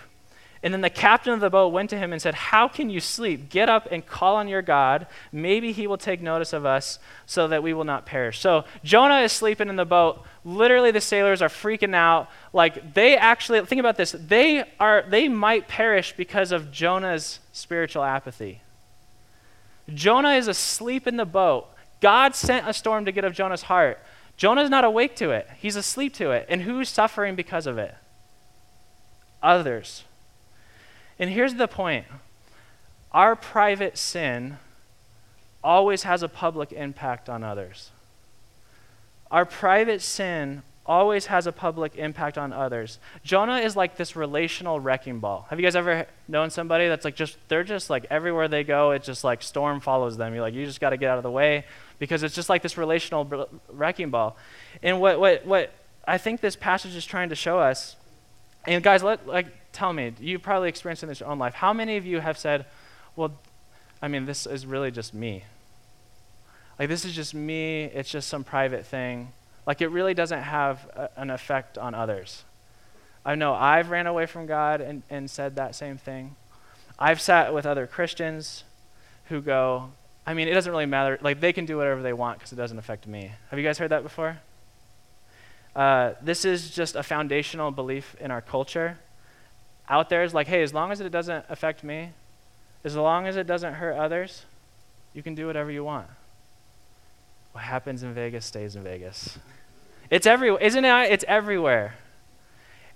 [0.64, 3.00] And then the captain of the boat went to him and said, How can you
[3.00, 3.50] sleep?
[3.50, 5.08] Get up and call on your God.
[5.32, 8.40] Maybe he will take notice of us so that we will not perish.
[8.40, 10.24] So Jonah is sleeping in the boat.
[10.46, 12.30] Literally, the sailors are freaking out.
[12.54, 18.04] Like, they actually, think about this, they, are, they might perish because of Jonah's spiritual
[18.04, 18.62] apathy.
[19.92, 21.68] Jonah is asleep in the boat.
[22.02, 24.00] God sent a storm to get of Jonah's heart.
[24.38, 26.46] Jonah's not awake to it, he's asleep to it.
[26.50, 27.96] And who's suffering because of it?
[29.42, 30.04] Others.
[31.22, 32.06] And here's the point
[33.12, 34.58] our private sin
[35.64, 37.92] always has a public impact on others.
[39.30, 42.98] Our private sin always has a public impact on others.
[43.24, 45.46] Jonah is like this relational wrecking ball.
[45.52, 48.90] Have you guys ever known somebody that's like just, they're just like everywhere they go,
[48.90, 50.34] it's just like storm follows them.
[50.34, 51.66] You're like, you just got to get out of the way
[52.00, 54.38] because it's just like this relational wrecking ball.
[54.82, 55.72] And what, what, what
[56.08, 57.96] I think this passage is trying to show us,
[58.66, 61.54] and guys, let, like, tell me, you probably experienced in your own life.
[61.54, 62.66] How many of you have said,
[63.16, 63.34] well,
[64.02, 65.44] I mean, this is really just me?
[66.80, 69.32] Like, this is just me, it's just some private thing.
[69.66, 72.44] Like, it really doesn't have a, an effect on others.
[73.24, 76.36] I know I've ran away from God and, and said that same thing.
[76.98, 78.64] I've sat with other Christians
[79.26, 79.92] who go,
[80.26, 81.20] I mean, it doesn't really matter.
[81.22, 83.32] Like, they can do whatever they want because it doesn't affect me.
[83.50, 84.40] Have you guys heard that before?
[85.76, 88.98] Uh, this is just a foundational belief in our culture
[89.90, 92.12] out there is like, hey, as long as it doesn't affect me,
[92.84, 94.46] as long as it doesn't hurt others,
[95.14, 96.08] you can do whatever you want.
[97.52, 99.38] What happens in Vegas stays in Vegas.
[100.10, 101.12] It's everywhere, isn't it?
[101.12, 101.96] It's everywhere.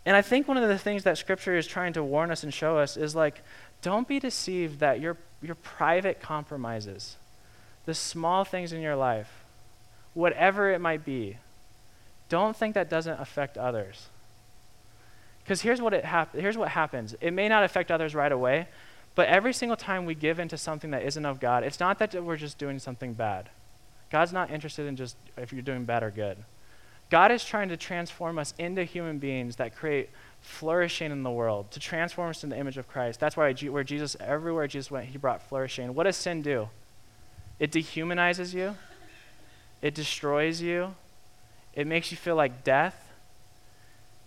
[0.06, 2.54] And I think one of the things that Scripture is trying to warn us and
[2.54, 3.42] show us is like,
[3.82, 7.18] don't be deceived that your, your private compromises,
[7.86, 9.44] the small things in your life,
[10.14, 11.38] whatever it might be,
[12.30, 14.08] don't think that doesn't affect others.
[15.46, 17.16] Because here's what it hap- here's what happens.
[17.22, 18.68] It may not affect others right away,
[19.14, 22.22] but every single time we give into something that isn't of God, it's not that
[22.22, 23.50] we're just doing something bad.
[24.10, 26.38] God's not interested in just if you're doing bad or good.
[27.12, 30.10] God is trying to transform us into human beings that create
[30.42, 33.20] flourishing in the world, to transform us in the image of Christ.
[33.20, 35.94] That's why where Jesus, everywhere Jesus went, he brought flourishing.
[35.94, 36.70] What does sin do?
[37.60, 38.76] It dehumanizes you.
[39.82, 40.96] It destroys you.
[41.74, 43.05] It makes you feel like death.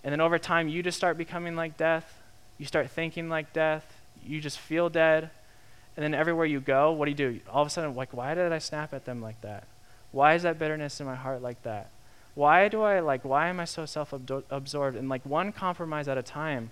[0.05, 2.23] And then over time, you just start becoming like death.
[2.57, 4.01] You start thinking like death.
[4.25, 5.31] You just feel dead.
[5.97, 7.41] And then everywhere you go, what do you do?
[7.51, 9.65] All of a sudden, like, why did I snap at them like that?
[10.13, 11.91] Why is that bitterness in my heart like that?
[12.35, 14.97] Why do I, like, why am I so self absorbed?
[14.97, 16.71] And, like, one compromise at a time,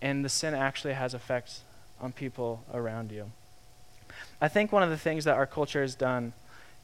[0.00, 1.62] and the sin actually has effects
[2.00, 3.32] on people around you.
[4.40, 6.34] I think one of the things that our culture has done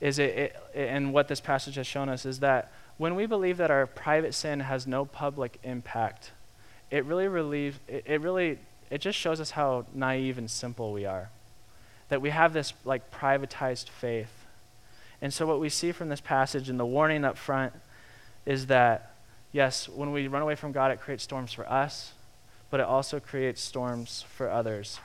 [0.01, 3.57] is it, it, and what this passage has shown us is that when we believe
[3.57, 6.33] that our private sin has no public impact,
[6.91, 8.59] it really relieves, it, it really,
[8.91, 11.31] it just shows us how naive and simple we are.
[12.11, 14.45] That we have this like privatized faith.
[15.23, 17.73] And so what we see from this passage and the warning up front
[18.45, 19.15] is that,
[19.51, 22.13] yes, when we run away from God, it creates storms for us,
[22.69, 25.01] but it also creates storms for others.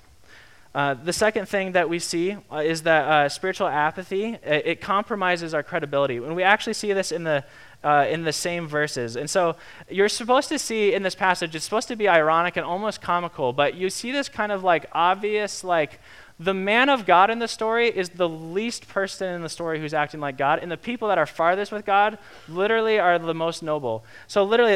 [0.75, 4.81] Uh, the second thing that we see uh, is that uh, spiritual apathy it, it,
[4.81, 7.41] compromises our credibility, and we actually see this in the
[7.85, 9.15] uh, in the same verses.
[9.15, 9.55] And so
[9.89, 13.53] you're supposed to see in this passage, it's supposed to be ironic and almost comical,
[13.53, 15.99] but you see this kind of like obvious, like,
[16.37, 19.93] the man of God in the story is the least person in the story who's
[19.93, 22.17] acting like God, and the people that are farthest with God
[22.49, 24.03] literally are the most noble.
[24.27, 24.75] So, literally,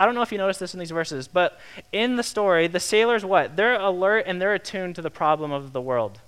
[0.00, 1.60] I don't know if you noticed this in these verses, but
[1.92, 3.56] in the story, the sailors, what?
[3.56, 6.18] They're alert and they're attuned to the problem of the world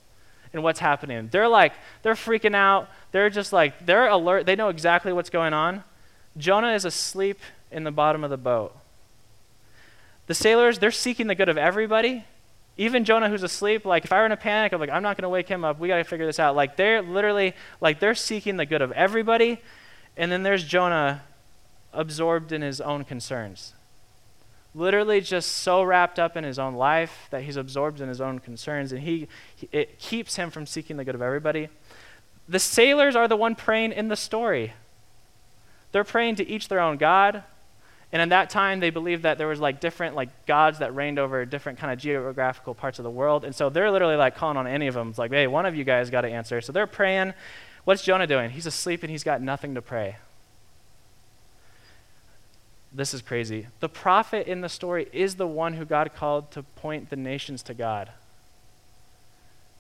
[0.53, 1.29] and what's happening.
[1.33, 2.91] They're like, they're freaking out.
[3.11, 4.45] They're just like, they're alert.
[4.45, 5.83] They know exactly what's going on.
[6.39, 8.75] Jonah is asleep in the bottom of the boat.
[10.27, 12.25] The sailors, they're seeking the good of everybody.
[12.77, 15.17] Even Jonah, who's asleep, like if I were in a panic, I'm like, I'm not
[15.17, 15.81] going to wake him up.
[15.81, 16.55] We got to figure this out.
[16.55, 19.61] Like they're literally, like they're seeking the good of everybody.
[20.17, 21.23] And then there's Jonah
[21.93, 23.75] absorbed in his own concerns.
[24.75, 28.39] Literally just so wrapped up in his own life that he's absorbed in his own
[28.39, 28.93] concerns.
[28.93, 29.27] And he,
[29.73, 31.69] it keeps him from seeking the good of everybody.
[32.49, 34.75] The sailors are the one praying in the story.
[35.93, 37.43] They're praying to each their own God.
[38.13, 41.19] And in that time, they believed that there was like different like gods that reigned
[41.19, 43.45] over different kind of geographical parts of the world.
[43.45, 45.11] And so they're literally like calling on any of them.
[45.11, 46.61] It's like, hey, one of you guys got to answer.
[46.61, 47.35] So they're praying.
[47.85, 48.51] What's Jonah doing?
[48.51, 50.17] He's asleep and he's got nothing to pray.
[52.93, 53.67] This is crazy.
[53.81, 57.63] The prophet in the story is the one who God called to point the nations
[57.65, 58.11] to God.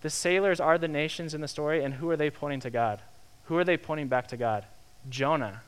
[0.02, 3.00] The sailors are the nations in the story, and who are they pointing to God?
[3.44, 4.66] Who are they pointing back to God?
[5.08, 5.62] Jonah.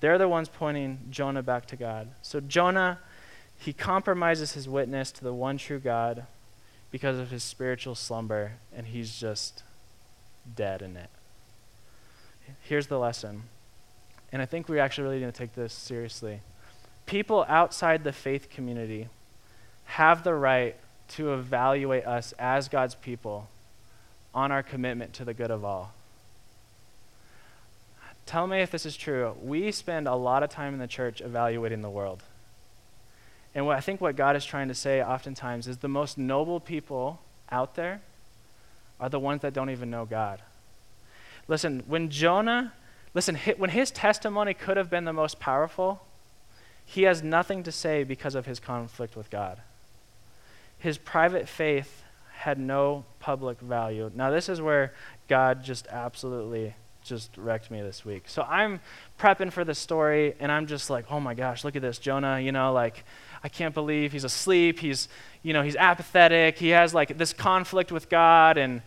[0.00, 2.08] They're the ones pointing Jonah back to God.
[2.22, 2.98] So Jonah,
[3.58, 6.26] He compromises his witness to the one true God
[6.90, 9.62] because of his spiritual slumber, and he's just
[10.56, 11.10] dead in it.
[12.62, 13.42] Here's the lesson,
[14.32, 16.40] and I think we actually really need to take this seriously.
[17.06, 19.08] People outside the faith community
[19.84, 20.76] have the right
[21.08, 23.48] to evaluate us as God's people
[24.34, 25.92] on our commitment to the good of all.
[28.30, 29.34] Tell me if this is true.
[29.42, 32.22] We spend a lot of time in the church evaluating the world.
[33.56, 36.60] And what I think what God is trying to say oftentimes is the most noble
[36.60, 38.02] people out there
[39.00, 40.42] are the ones that don't even know God.
[41.48, 42.72] Listen, when Jonah,
[43.14, 46.06] listen, when his testimony could have been the most powerful,
[46.84, 49.60] he has nothing to say because of his conflict with God.
[50.78, 54.08] His private faith had no public value.
[54.14, 54.92] Now, this is where
[55.26, 58.24] God just absolutely just wrecked me this week.
[58.26, 58.80] So I'm
[59.18, 62.40] prepping for the story, and I'm just like, oh my gosh, look at this, Jonah.
[62.40, 63.04] You know, like,
[63.42, 64.78] I can't believe he's asleep.
[64.78, 65.08] He's,
[65.42, 66.58] you know, he's apathetic.
[66.58, 68.82] He has like this conflict with God, and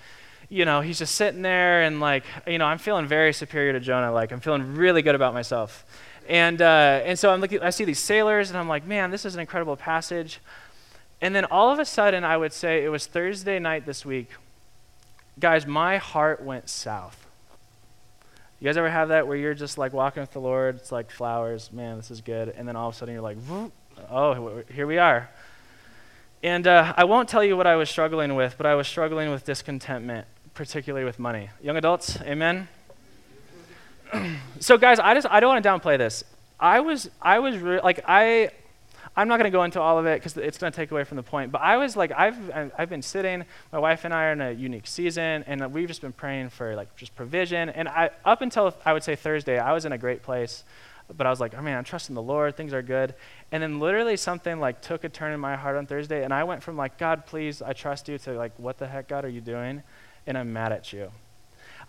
[0.49, 3.79] you know, he's just sitting there, and like, you know, I'm feeling very superior to
[3.79, 4.11] Jonah.
[4.11, 5.85] Like, I'm feeling really good about myself.
[6.27, 7.61] And uh, and so I'm looking.
[7.61, 10.39] I see these sailors, and I'm like, man, this is an incredible passage.
[11.21, 14.29] And then all of a sudden, I would say it was Thursday night this week.
[15.39, 17.22] Guys, my heart went south.
[18.63, 20.77] You guys ever have that where you're just like walking with the Lord?
[20.77, 21.69] It's like flowers.
[21.73, 22.47] Man, this is good.
[22.47, 23.35] And then all of a sudden, you're like,
[24.09, 25.29] oh, here we are.
[26.41, 29.29] And uh, I won't tell you what I was struggling with, but I was struggling
[29.31, 31.49] with discontentment, particularly with money.
[31.61, 32.69] Young adults, amen?
[34.61, 36.23] so, guys, I just I don't want to downplay this.
[36.57, 38.51] I was I was re- like I
[39.15, 41.03] I'm not going to go into all of it because it's going to take away
[41.03, 41.51] from the point.
[41.51, 44.51] But I was like, I've, I've been sitting, my wife and I are in a
[44.51, 47.69] unique season, and we've just been praying for like just provision.
[47.69, 50.63] And I, up until I would say Thursday, I was in a great place.
[51.15, 53.13] But I was like, oh man, I'm trusting the Lord, things are good.
[53.51, 56.45] And then literally something like took a turn in my heart on Thursday, and I
[56.45, 59.29] went from like, God, please, I trust you, to like, what the heck, God, are
[59.29, 59.83] you doing?
[60.25, 61.11] And I'm mad at you.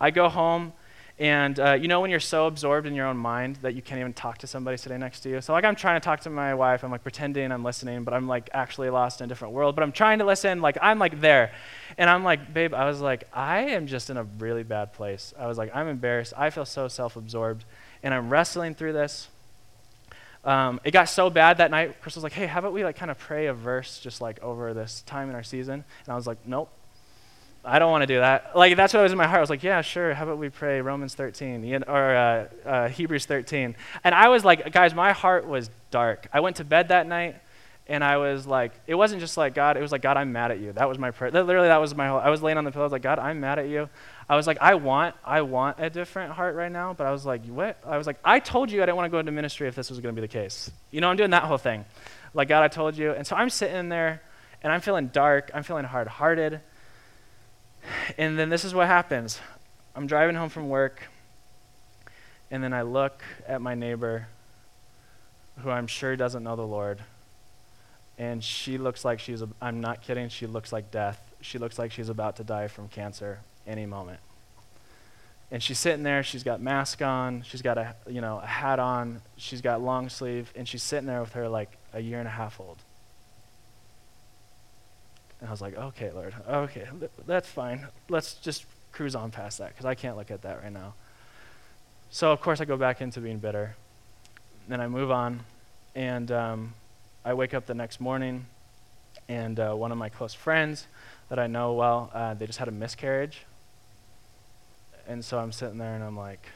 [0.01, 0.73] I go home
[1.17, 3.99] and uh, you know when you're so absorbed in your own mind that you can't
[3.99, 5.39] even talk to somebody sitting next to you?
[5.39, 8.13] So like I'm trying to talk to my wife, I'm like pretending I'm listening, but
[8.13, 9.75] I'm like actually lost in a different world.
[9.75, 11.53] But I'm trying to listen, like I'm like there.
[11.97, 15.33] And I'm like, babe, I was like, I am just in a really bad place.
[15.39, 16.33] I was like, I'm embarrassed.
[16.35, 17.63] I feel so self-absorbed.
[18.03, 19.29] And I'm wrestling through this.
[20.43, 22.95] Um, it got so bad that night, Chris was like, hey, how about we like
[22.95, 25.83] kind of pray a verse just like over this time in our season?
[26.05, 26.69] And I was like, nope,
[27.65, 28.55] I don't want to do that.
[28.55, 29.37] Like, that's what was in my heart.
[29.37, 30.13] I was like, yeah, sure.
[30.13, 33.75] How about we pray Romans 13 or uh, uh, Hebrews 13?
[34.03, 36.27] And I was like, guys, my heart was dark.
[36.31, 37.37] I went to bed that night
[37.87, 40.51] and I was like, it wasn't just like, God, it was like, God, I'm mad
[40.51, 40.73] at you.
[40.73, 41.31] That was my prayer.
[41.31, 42.83] Literally, that was my whole, I was laying on the pillow.
[42.83, 43.89] I was like, God, I'm mad at you.
[44.27, 46.93] I was like, I want, I want a different heart right now.
[46.93, 47.77] But I was like, what?
[47.85, 49.89] I was like, I told you I didn't want to go into ministry if this
[49.89, 50.71] was going to be the case.
[50.89, 51.85] You know, I'm doing that whole thing.
[52.33, 53.11] Like, God, I told you.
[53.11, 54.23] And so I'm sitting in there
[54.63, 55.51] and I'm feeling dark.
[55.53, 56.61] I'm feeling hard hearted.
[58.17, 59.39] And then this is what happens
[59.95, 61.01] I'm driving home from work,
[62.51, 64.27] and then I look at my neighbor,
[65.59, 66.99] who I'm sure doesn't know the Lord,
[68.17, 71.21] and she looks like she's, a, I'm not kidding, she looks like death.
[71.41, 74.19] She looks like she's about to die from cancer any moment.
[75.51, 78.79] And she's sitting there, she's got mask on, she's got a, you know, a hat
[78.79, 82.27] on, she's got long sleeve, and she's sitting there with her like a year and
[82.27, 82.77] a half old.
[85.39, 86.87] And I was like, okay, Lord, okay,
[87.25, 87.87] that's fine.
[88.09, 90.93] Let's just cruise on past that because I can't look at that right now.
[92.09, 93.75] So, of course, I go back into being bitter.
[94.67, 95.41] Then I move on,
[95.93, 96.73] and um,
[97.23, 98.45] I wake up the next morning,
[99.27, 100.87] and uh, one of my close friends
[101.29, 103.41] that I know well, uh, they just had a miscarriage.
[105.07, 106.47] And so I'm sitting there and I'm like,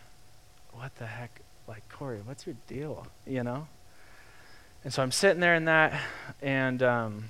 [0.74, 1.42] what the heck?
[1.68, 3.06] Like, Corey, what's your deal?
[3.28, 3.68] You know?
[4.84, 6.00] And so I'm sitting there in that,
[6.42, 7.26] and um,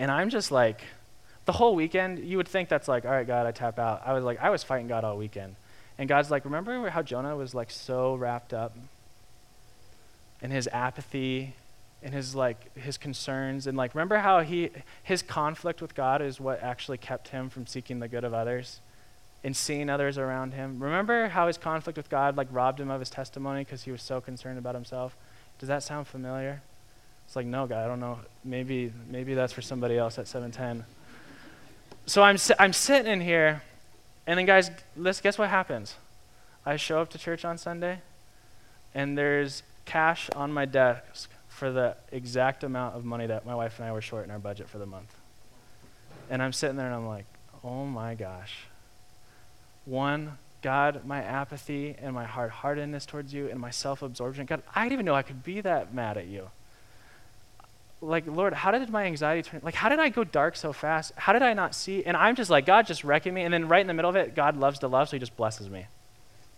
[0.00, 0.80] and I'm just like,
[1.44, 4.00] the whole weekend, you would think that's like, all right, God, I tap out.
[4.06, 5.56] I was like, I was fighting God all weekend.
[5.98, 8.74] And God's like, remember how Jonah was like so wrapped up
[10.40, 11.54] in his apathy
[12.02, 14.70] and his like his concerns and like remember how he
[15.02, 18.80] his conflict with God is what actually kept him from seeking the good of others
[19.44, 20.82] and seeing others around him.
[20.82, 24.00] Remember how his conflict with God like robbed him of his testimony because he was
[24.00, 25.14] so concerned about himself?
[25.58, 26.62] Does that sound familiar?
[27.30, 28.18] It's like, no, God, I don't know.
[28.44, 30.84] Maybe, maybe that's for somebody else at 710.
[32.04, 33.62] So I'm, I'm sitting in here,
[34.26, 35.94] and then, guys, let's guess what happens.
[36.66, 38.00] I show up to church on Sunday,
[38.96, 43.78] and there's cash on my desk for the exact amount of money that my wife
[43.78, 45.14] and I were short in our budget for the month.
[46.30, 47.26] And I'm sitting there and I'm like,
[47.62, 48.64] oh my gosh.
[49.84, 54.46] One, God, my apathy and my hard heartedness towards you and my self absorption.
[54.46, 56.50] God, I didn't even know I could be that mad at you.
[58.02, 59.60] Like, Lord, how did my anxiety turn?
[59.62, 61.12] Like, how did I go dark so fast?
[61.16, 62.04] How did I not see?
[62.04, 63.42] And I'm just like, God just wrecking me.
[63.42, 65.36] And then right in the middle of it, God loves to love, so he just
[65.36, 65.86] blesses me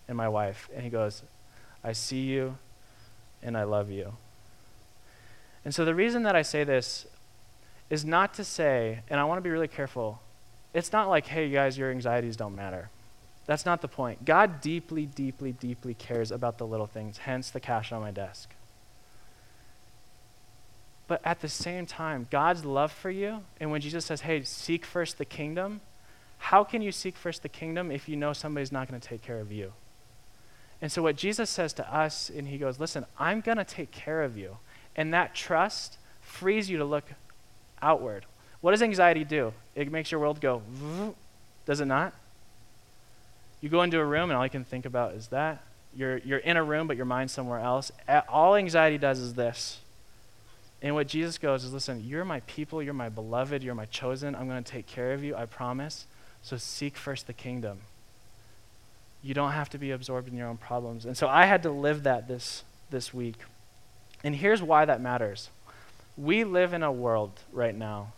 [0.09, 0.69] and my wife.
[0.75, 1.23] And he goes,
[1.83, 2.57] I see you
[3.43, 4.15] and I love you.
[5.65, 7.07] And so the reason that I say this
[7.91, 10.21] is not to say, and I want to be really careful,
[10.75, 12.89] it's not like, hey, you guys, your anxieties don't matter.
[13.47, 14.25] That's not the point.
[14.25, 18.55] God deeply, deeply, deeply cares about the little things, hence the cash on my desk.
[21.13, 24.87] But at the same time, God's love for you, and when Jesus says, hey, seek
[24.87, 25.83] first the kingdom,
[26.39, 29.21] how can you seek first the kingdom if you know somebody's not going to take
[29.21, 29.75] care of you?
[30.81, 33.91] And so, what Jesus says to us, and he goes, listen, I'm going to take
[33.91, 34.57] care of you.
[34.97, 37.05] And that trust frees you to look
[37.83, 38.25] outward.
[38.63, 39.53] What does anxiety do?
[39.75, 40.63] It makes your world go,
[41.67, 42.15] does it not?
[43.61, 45.63] You go into a room and all you can think about is that.
[45.95, 47.93] You're, you're in a room, but your mind's somewhere else.
[48.31, 49.82] All anxiety does is this.
[50.83, 54.35] And what Jesus goes is listen, you're my people, you're my beloved, you're my chosen.
[54.35, 56.07] I'm going to take care of you, I promise.
[56.43, 57.79] So seek first the kingdom.
[59.23, 61.07] You don't have to be absorbed in your own problems.
[61.07, 63.37] And so I had to live that this, this week.
[64.25, 65.51] And here's why that matters.
[66.17, 68.13] We live in a world right now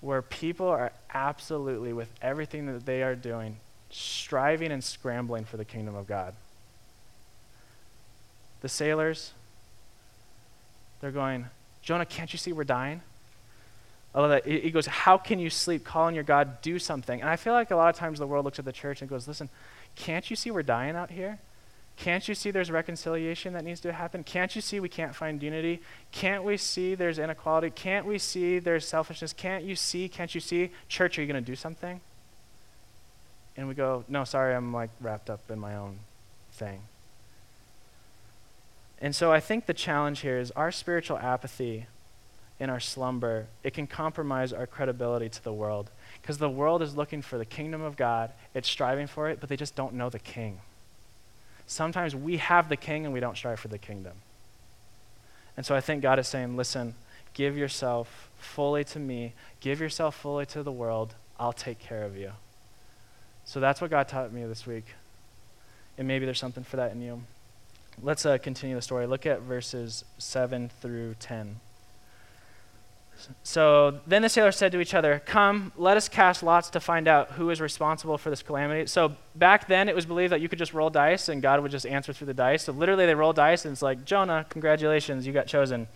[0.00, 3.56] where people are absolutely, with everything that they are doing,
[3.90, 6.34] striving and scrambling for the kingdom of God.
[8.60, 9.32] The sailors,
[11.02, 11.44] they're going,
[11.82, 13.02] Jonah, can't you see we're dying?
[14.14, 14.46] I love that.
[14.46, 15.84] He goes, How can you sleep?
[15.84, 17.20] Call on your God, do something.
[17.20, 19.10] And I feel like a lot of times the world looks at the church and
[19.10, 19.50] goes, Listen,
[19.94, 21.38] can't you see we're dying out here?
[21.96, 24.24] Can't you see there's reconciliation that needs to happen?
[24.24, 25.82] Can't you see we can't find unity?
[26.10, 27.68] Can't we see there's inequality?
[27.68, 29.34] Can't we see there's selfishness?
[29.34, 30.08] Can't you see?
[30.08, 30.70] Can't you see?
[30.88, 32.00] Church, are you going to do something?
[33.56, 35.98] and we go, no, sorry, I'm like wrapped up in my own
[36.52, 36.80] thing.
[39.02, 41.86] And so I think the challenge here is our spiritual apathy
[42.60, 45.90] in our slumber, it can compromise our credibility to the world.
[46.20, 49.48] Because the world is looking for the kingdom of God, it's striving for it, but
[49.48, 50.60] they just don't know the king.
[51.66, 54.12] Sometimes we have the king and we don't strive for the kingdom.
[55.56, 56.94] And so I think God is saying, listen,
[57.34, 62.16] give yourself fully to me, give yourself fully to the world, I'll take care of
[62.16, 62.30] you.
[63.44, 64.86] So that's what God taught me this week.
[65.98, 67.22] And maybe there's something for that in you.
[68.00, 69.06] Let's uh, continue the story.
[69.06, 71.56] Look at verses 7 through 10.
[73.42, 77.06] So then the sailors said to each other, Come, let us cast lots to find
[77.06, 78.86] out who is responsible for this calamity.
[78.86, 81.70] So back then, it was believed that you could just roll dice and God would
[81.70, 82.64] just answer through the dice.
[82.64, 85.86] So literally, they roll dice and it's like, Jonah, congratulations, you got chosen.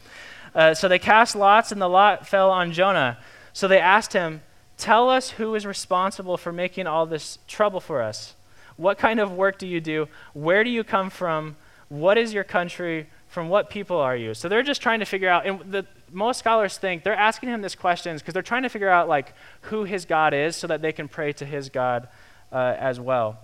[0.54, 3.18] Uh, so they cast lots and the lot fell on Jonah.
[3.52, 4.42] So they asked him,
[4.78, 8.34] Tell us who is responsible for making all this trouble for us.
[8.76, 10.06] What kind of work do you do?
[10.34, 11.56] Where do you come from?
[11.88, 13.08] What is your country?
[13.28, 14.34] From what people are you?
[14.34, 17.60] So they're just trying to figure out, and the, most scholars think they're asking him
[17.60, 20.80] these questions because they're trying to figure out like who his God is so that
[20.80, 22.08] they can pray to his God
[22.52, 23.38] uh, as well.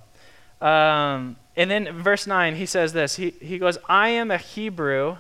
[0.60, 3.16] Um, and then verse 9, he says this.
[3.16, 5.16] He, he goes, I am a Hebrew,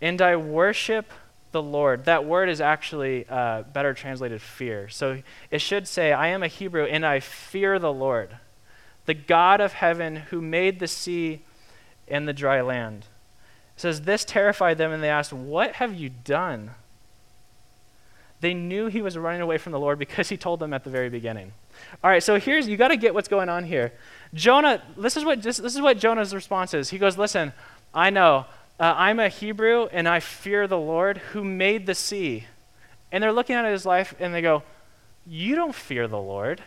[0.00, 1.12] and I worship
[1.52, 2.04] the Lord.
[2.04, 4.88] That word is actually uh, better translated fear.
[4.88, 8.36] So it should say, I am a Hebrew and I fear the Lord,
[9.06, 11.40] the God of heaven who made the sea
[12.10, 13.06] and the dry land.
[13.76, 16.72] It says, This terrified them and they asked, What have you done?
[18.40, 20.90] They knew he was running away from the Lord because he told them at the
[20.90, 21.52] very beginning.
[22.02, 23.92] All right, so here's, you got to get what's going on here.
[24.34, 26.90] Jonah, this is, what, this, this is what Jonah's response is.
[26.90, 27.52] He goes, Listen,
[27.92, 28.46] I know
[28.78, 32.46] uh, I'm a Hebrew and I fear the Lord who made the sea.
[33.10, 34.62] And they're looking at his life and they go,
[35.26, 36.62] You don't fear the Lord.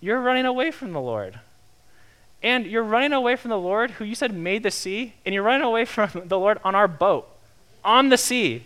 [0.00, 1.40] You're running away from the Lord.
[2.42, 5.42] And you're running away from the Lord who you said made the sea, and you're
[5.42, 7.28] running away from the Lord on our boat,
[7.84, 8.64] on the sea.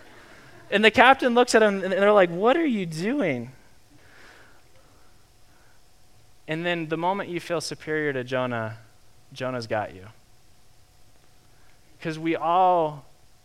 [0.70, 3.50] and the captain looks at him and they're like, What are you doing?
[6.48, 8.76] And then the moment you feel superior to Jonah,
[9.32, 10.06] Jonah's got you.
[11.98, 13.04] Because we all,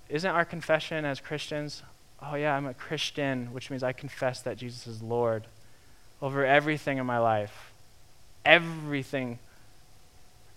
[0.09, 1.83] isn't our confession as Christians,
[2.21, 5.45] oh yeah, I'm a Christian, which means I confess that Jesus is Lord
[6.21, 7.66] over everything in my life.
[8.47, 9.39] Everything.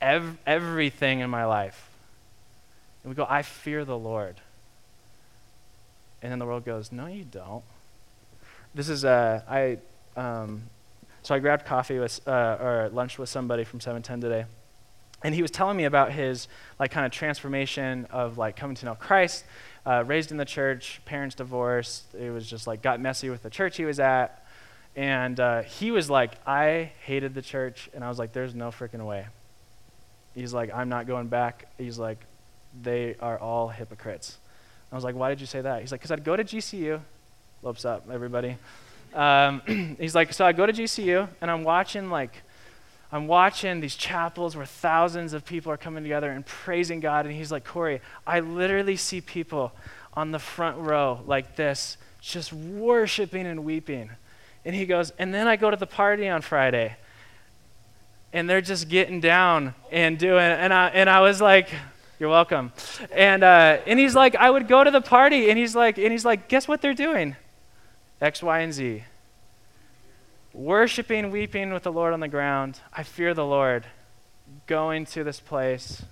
[0.01, 1.91] Ev- everything in my life.
[3.03, 4.37] And we go, I fear the Lord.
[6.23, 7.65] And then the world goes, No, you don't.
[8.75, 9.79] This is, uh, I,
[10.17, 10.63] um,
[11.23, 14.47] so I grabbed coffee with, uh, or lunch with somebody from 710 today
[15.23, 16.49] and he was telling me about his
[16.79, 19.45] like kind of transformation of like coming to know christ
[19.87, 23.51] uh, raised in the church parents divorced it was just like got messy with the
[23.51, 24.40] church he was at
[24.97, 28.71] and uh, he was like i hated the church and i was like there's no
[28.71, 29.27] freaking way
[30.35, 32.19] he's like i'm not going back he's like
[32.83, 34.39] they are all hypocrites
[34.93, 35.81] I was like, why did you say that?
[35.81, 37.01] He's like, because I'd go to GCU.
[37.63, 38.57] Lopes up, everybody.
[39.15, 42.43] Um, he's like, so I go to GCU and I'm watching like,
[43.13, 47.27] I'm watching these chapels where thousands of people are coming together and praising God.
[47.27, 49.73] And he's like, Corey, I literally see people
[50.15, 54.11] on the front row like this, just worshiping and weeping.
[54.65, 56.97] And he goes, and then I go to the party on Friday
[58.33, 61.71] and they're just getting down and doing and I and I was like
[62.19, 62.73] you're welcome.
[63.13, 66.13] And uh, and he's like I would go to the party and he's like and
[66.13, 67.37] he's like guess what they're doing?
[68.21, 69.05] X Y and Z.
[70.53, 72.81] Worshiping weeping with the Lord on the ground.
[72.93, 73.87] I fear the Lord
[74.67, 76.03] going to this place.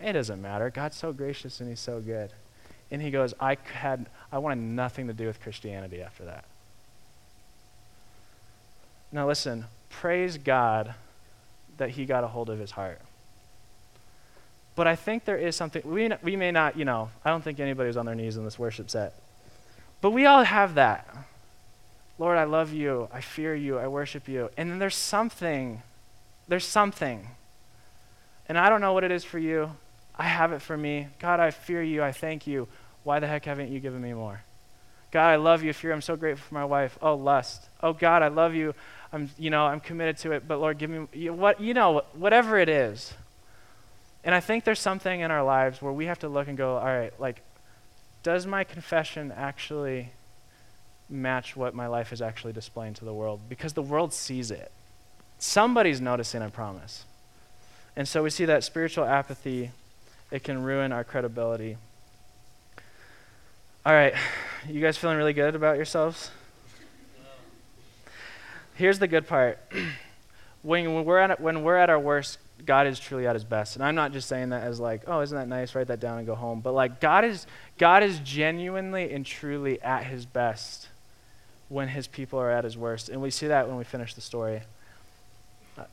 [0.00, 0.70] It doesn't matter.
[0.70, 2.32] God's so gracious and he's so good.
[2.90, 6.44] And he goes I had I wanted nothing to do with Christianity after that
[9.12, 10.94] now listen praise God
[11.76, 13.00] that he got a hold of his heart.
[14.74, 17.60] But I think there is something, we, we may not, you know, I don't think
[17.60, 19.14] anybody's on their knees in this worship set.
[20.00, 21.06] But we all have that.
[22.18, 23.08] Lord, I love you.
[23.12, 23.78] I fear you.
[23.78, 24.50] I worship you.
[24.56, 25.82] And then there's something.
[26.48, 27.28] There's something.
[28.48, 29.70] And I don't know what it is for you.
[30.16, 31.08] I have it for me.
[31.18, 32.02] God, I fear you.
[32.02, 32.68] I thank you.
[33.04, 34.42] Why the heck haven't you given me more?
[35.10, 35.72] God, I love you.
[35.72, 35.92] Fear.
[35.92, 36.98] I'm so grateful for my wife.
[37.02, 37.68] Oh, lust.
[37.82, 38.74] Oh, God, I love you.
[39.12, 42.02] I'm, you know, I'm committed to it, but Lord, give me you, what, you know,
[42.14, 43.12] whatever it is.
[44.24, 46.76] And I think there's something in our lives where we have to look and go,
[46.76, 47.42] all right, like,
[48.22, 50.10] does my confession actually
[51.10, 53.40] match what my life is actually displaying to the world?
[53.48, 54.70] Because the world sees it.
[55.38, 57.04] Somebody's noticing, I promise.
[57.96, 59.72] And so we see that spiritual apathy,
[60.30, 61.76] it can ruin our credibility.
[63.84, 64.14] All right,
[64.68, 66.30] you guys feeling really good about yourselves?
[68.82, 69.60] Here's the good part.
[70.62, 73.76] when, we're at, when we're at our worst, God is truly at his best.
[73.76, 75.76] And I'm not just saying that as like, oh, isn't that nice?
[75.76, 76.60] Write that down and go home.
[76.60, 77.46] But like God is
[77.78, 80.88] God is genuinely and truly at his best
[81.68, 83.08] when his people are at his worst.
[83.08, 84.62] And we see that when we finish the story.
[85.78, 85.84] Uh,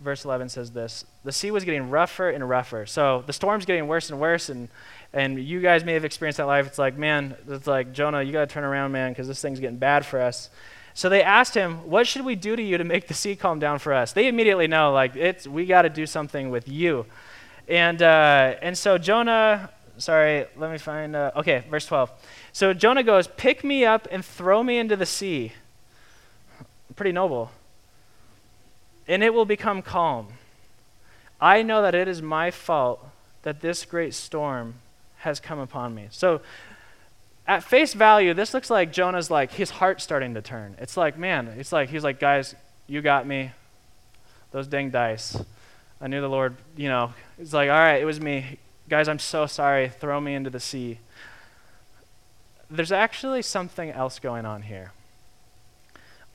[0.00, 2.86] verse 11 says this The sea was getting rougher and rougher.
[2.86, 4.48] So the storm's getting worse and worse.
[4.48, 4.68] And,
[5.12, 6.66] and you guys may have experienced that life.
[6.66, 9.60] It's like, man, it's like, Jonah, you got to turn around, man, because this thing's
[9.60, 10.48] getting bad for us.
[10.94, 13.58] So they asked him, What should we do to you to make the sea calm
[13.58, 14.12] down for us?
[14.12, 17.06] They immediately know, like, it's, we got to do something with you.
[17.68, 22.10] And, uh, and so Jonah, sorry, let me find, uh, okay, verse 12.
[22.52, 25.52] So Jonah goes, Pick me up and throw me into the sea.
[26.96, 27.50] Pretty noble.
[29.06, 30.28] And it will become calm.
[31.40, 33.06] I know that it is my fault
[33.42, 34.74] that this great storm
[35.18, 36.08] has come upon me.
[36.10, 36.40] So
[37.48, 40.76] at face value, this looks like Jonah's like his heart starting to turn.
[40.78, 42.54] It's like, man, it's like he's like, guys,
[42.86, 43.52] you got me.
[44.50, 45.42] Those dang dice.
[45.98, 48.58] I knew the Lord, you know, it's like, all right, it was me.
[48.88, 49.88] Guys, I'm so sorry.
[49.88, 50.98] Throw me into the sea.
[52.70, 54.92] There's actually something else going on here.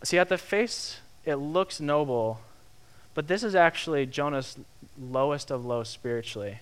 [0.03, 2.41] See, at the face, it looks noble,
[3.14, 4.57] but this is actually Jonah's
[4.99, 6.59] lowest of lows spiritually.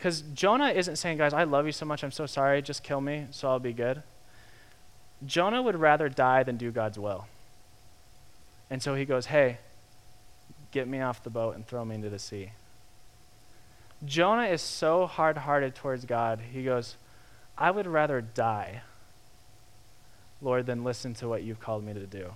[0.00, 3.02] Because Jonah isn't saying, guys, I love you so much, I'm so sorry, just kill
[3.02, 4.02] me so I'll be good.
[5.26, 7.26] Jonah would rather die than do God's will.
[8.70, 9.58] And so he goes, hey,
[10.70, 12.52] get me off the boat and throw me into the sea.
[14.02, 16.96] Jonah is so hard hearted towards God, he goes,
[17.58, 18.80] I would rather die,
[20.40, 22.32] Lord, than listen to what you've called me to do.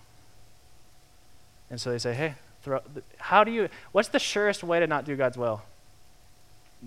[1.70, 2.80] And so they say, hey, throw,
[3.16, 5.62] how do you, what's the surest way to not do God's will?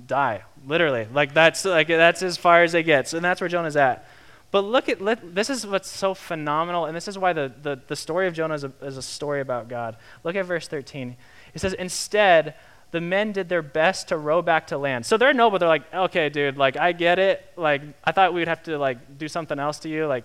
[0.06, 1.08] Die, literally.
[1.12, 4.08] Like that's like that's as far as it gets, and that's where Jonah's at.
[4.50, 7.80] But look at let, this is what's so phenomenal, and this is why the, the,
[7.88, 9.98] the story of Jonah is a, is a story about God.
[10.24, 11.18] Look at verse 13.
[11.54, 12.56] It says, Instead,
[12.92, 15.06] the men did their best to row back to land.
[15.06, 15.60] So they're noble.
[15.60, 17.46] They're like, okay, dude, like I get it.
[17.58, 20.24] Like I thought we'd have to like do something else to you, like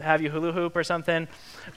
[0.00, 1.28] have you hula hoop or something,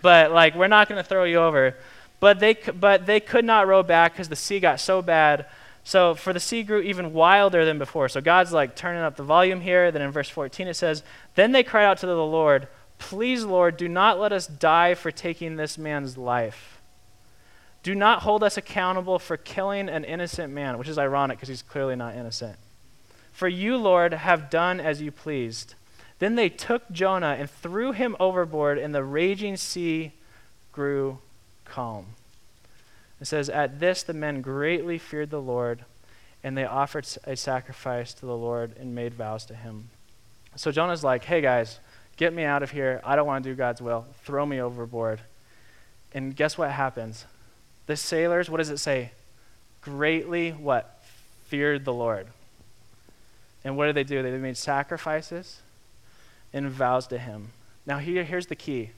[0.02, 1.76] but like we're not going to throw you over.
[2.22, 5.46] But they but they could not row back because the sea got so bad
[5.90, 8.10] so for the sea grew even wilder than before.
[8.10, 9.92] So God's like turning up the volume here.
[9.92, 11.02] Then in verse 14 it says,
[11.34, 12.68] Then they cried out to the Lord,
[13.00, 16.80] Please, Lord, do not let us die for taking this man's life.
[17.82, 21.64] Do not hold us accountable for killing an innocent man, which is ironic because he's
[21.64, 22.60] clearly not innocent.
[23.32, 25.74] For you, Lord, have done as you pleased.
[26.20, 30.12] Then they took Jonah and threw him overboard, and the raging sea
[30.72, 31.18] grew
[31.66, 32.14] calm.
[33.20, 35.86] It says, At this the men greatly feared the Lord,
[36.44, 39.90] and they offered a sacrifice to the Lord and made vows to him.
[40.56, 41.80] So Jonah's like, Hey guys,
[42.18, 43.02] get me out of here.
[43.04, 44.06] I don't want to do God's will.
[44.24, 45.22] Throw me overboard.
[46.14, 47.26] And guess what happens?
[47.86, 49.12] The sailors, what does it say?
[49.82, 51.02] Greatly what?
[51.48, 52.28] Feared the Lord.
[53.64, 54.22] And what did they do?
[54.22, 55.62] They made sacrifices
[56.54, 57.50] and vows to him.
[57.86, 58.92] Now, here, here's the key.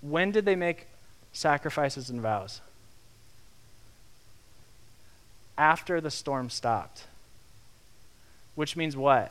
[0.00, 0.86] When did they make
[1.32, 2.60] sacrifices and vows?
[5.58, 7.04] After the storm stopped.
[8.54, 9.30] Which means what?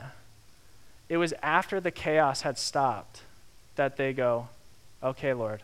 [1.10, 3.22] It was after the chaos had stopped
[3.78, 4.50] that they go,
[5.02, 5.64] okay, Lord,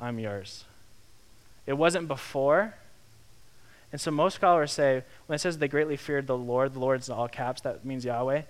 [0.00, 0.64] I'm yours.
[1.66, 2.74] It wasn't before.
[3.92, 7.08] And so most scholars say, when it says they greatly feared the Lord, the Lord's
[7.08, 8.42] in all caps, that means Yahweh.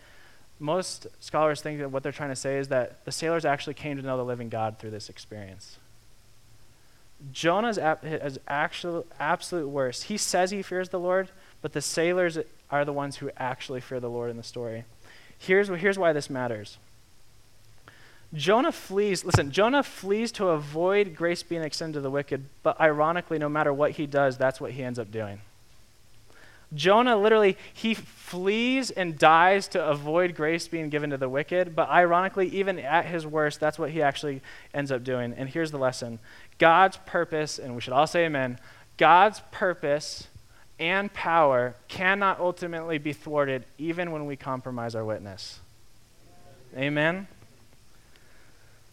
[0.61, 3.97] Most scholars think that what they're trying to say is that the sailors actually came
[3.97, 5.79] to know the living God through this experience.
[7.31, 10.05] Jonah's ap- is actual, absolute worst.
[10.05, 12.39] He says he fears the Lord, but the sailors
[12.71, 14.85] are the ones who actually fear the Lord in the story.
[15.39, 16.79] Here's, here's why this matters.
[18.35, 23.39] Jonah flees, listen, Jonah flees to avoid grace being extended to the wicked, but ironically,
[23.39, 25.43] no matter what he does, that's what he ends up doing.
[26.75, 31.89] Jonah literally, he flees and dies to avoid grace being given to the wicked, but
[31.89, 34.41] ironically, even at his worst, that's what he actually
[34.73, 35.35] ends up doing.
[35.37, 36.19] And here's the lesson
[36.59, 38.59] God's purpose, and we should all say amen,
[38.97, 40.29] God's purpose
[40.79, 45.61] and power cannot ultimately be thwarted even when we compromise our witness.
[46.77, 47.29] Amen?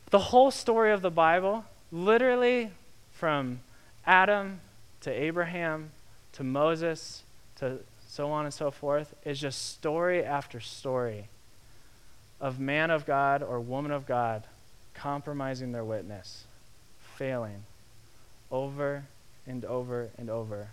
[0.09, 2.71] The whole story of the Bible, literally
[3.11, 3.61] from
[4.05, 4.59] Adam
[5.01, 5.91] to Abraham
[6.33, 7.23] to Moses
[7.59, 11.29] to so on and so forth, is just story after story
[12.41, 14.43] of man of God or woman of God
[14.93, 16.45] compromising their witness,
[17.17, 17.63] failing
[18.51, 19.03] over
[19.45, 20.69] and over and over.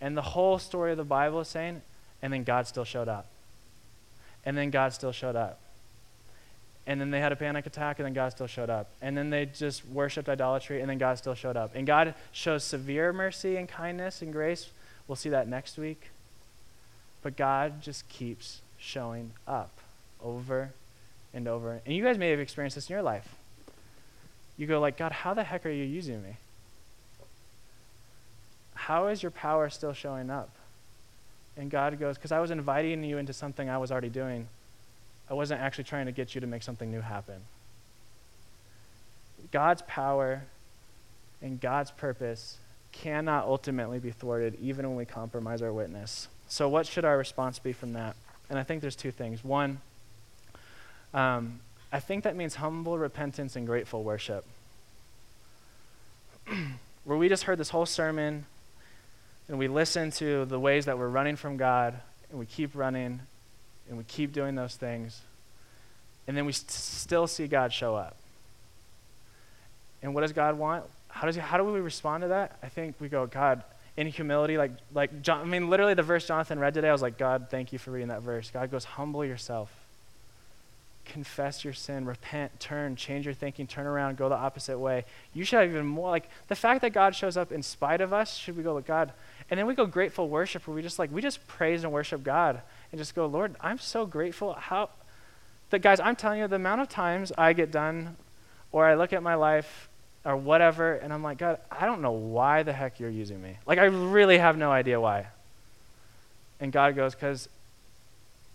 [0.00, 1.82] And the whole story of the Bible is saying,
[2.22, 3.26] and then God still showed up.
[4.44, 5.58] And then God still showed up
[6.86, 8.90] and then they had a panic attack, and then God still showed up.
[9.00, 11.74] And then they just worshiped idolatry, and then God still showed up.
[11.74, 14.68] And God shows severe mercy and kindness and grace.
[15.06, 16.10] We'll see that next week.
[17.22, 19.70] But God just keeps showing up
[20.22, 20.70] over
[21.32, 21.80] and over.
[21.84, 23.34] And you guys may have experienced this in your life.
[24.56, 26.36] You go like, God, how the heck are you using me?
[28.74, 30.50] How is your power still showing up?
[31.56, 34.48] And God goes, because I was inviting you into something I was already doing
[35.28, 37.36] I wasn't actually trying to get you to make something new happen.
[39.50, 40.42] God's power
[41.40, 42.58] and God's purpose
[42.94, 46.28] cannot ultimately be thwarted even when we compromise our witness.
[46.48, 48.16] So, what should our response be from that?
[48.48, 49.42] And I think there's two things.
[49.42, 49.80] One,
[51.12, 51.60] um,
[51.92, 54.44] I think that means humble repentance and grateful worship.
[57.04, 58.46] Where we just heard this whole sermon
[59.48, 61.94] and we listen to the ways that we're running from God
[62.30, 63.20] and we keep running
[63.88, 65.20] and we keep doing those things,
[66.26, 68.16] and then we st- still see God show up.
[70.02, 70.84] And what does God want?
[71.14, 72.58] How, does he, how do we respond to that?
[72.60, 73.62] I think we go, God,
[73.96, 77.02] in humility, like, like John, I mean, literally the verse Jonathan read today, I was
[77.02, 78.50] like, God, thank you for reading that verse.
[78.50, 79.72] God goes, humble yourself.
[81.04, 85.04] Confess your sin, repent, turn, change your thinking, turn around, go the opposite way.
[85.32, 88.12] You should have even more, like, the fact that God shows up in spite of
[88.12, 89.12] us, should we go, with God,
[89.48, 92.24] and then we go grateful worship where we just like, we just praise and worship
[92.24, 92.60] God
[92.90, 94.54] and just go, Lord, I'm so grateful.
[94.54, 94.90] How,
[95.70, 98.16] that guys, I'm telling you, the amount of times I get done
[98.72, 99.88] or I look at my life
[100.24, 103.58] or whatever, and I'm like, God, I don't know why the heck you're using me.
[103.66, 105.26] Like, I really have no idea why.
[106.60, 107.48] And God goes, because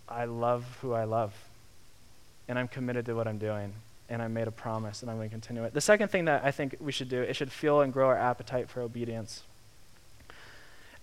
[0.08, 1.34] I love who I love,
[2.48, 3.74] and I'm committed to what I'm doing,
[4.10, 5.74] and I made a promise, and I'm going to continue it.
[5.74, 8.18] The second thing that I think we should do, it should fuel and grow our
[8.18, 9.44] appetite for obedience.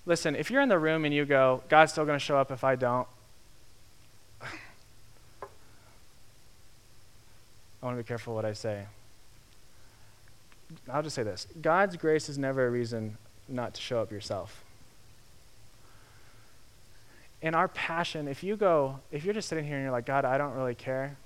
[0.04, 2.50] Listen, if you're in the room and you go, God's still going to show up
[2.50, 3.06] if I don't,
[4.42, 5.46] I
[7.82, 8.86] want to be careful what I say.
[10.90, 13.16] I'll just say this God's grace is never a reason
[13.48, 14.62] not to show up yourself.
[17.42, 20.24] In our passion, if you go, if you're just sitting here and you're like, God,
[20.24, 21.16] I don't really care,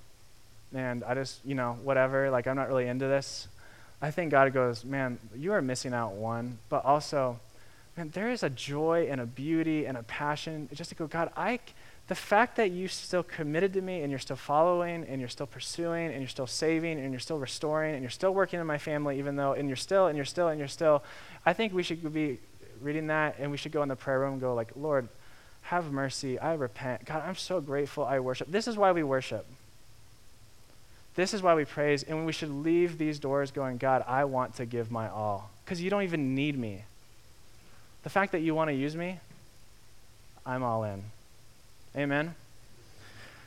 [0.73, 3.47] and I just, you know, whatever, like I'm not really into this,
[4.01, 7.39] I think God goes, man, you are missing out one, but also,
[7.95, 11.31] man, there is a joy and a beauty and a passion just to go, God,
[11.35, 11.59] I
[12.07, 15.47] the fact that you still committed to me and you're still following and you're still
[15.47, 18.77] pursuing and you're still saving and you're still restoring and you're still working in my
[18.77, 21.03] family even though and you're still and you're still and you're still
[21.45, 22.37] i think we should be
[22.81, 25.07] reading that and we should go in the prayer room and go like lord
[25.63, 26.39] have mercy.
[26.39, 27.05] I repent.
[27.05, 28.51] God i'm so grateful i worship.
[28.51, 29.45] This is why we worship.
[31.15, 34.55] This is why we praise and we should leave these doors going god i want
[34.55, 35.49] to give my all.
[35.63, 36.83] Because you don't even need me.
[38.03, 39.19] The fact that you want to use me
[40.45, 41.03] i'm all in
[41.95, 42.35] Amen?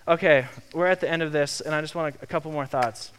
[0.06, 2.66] Okay, we're at the end of this, and I just want a, a couple more
[2.66, 3.10] thoughts.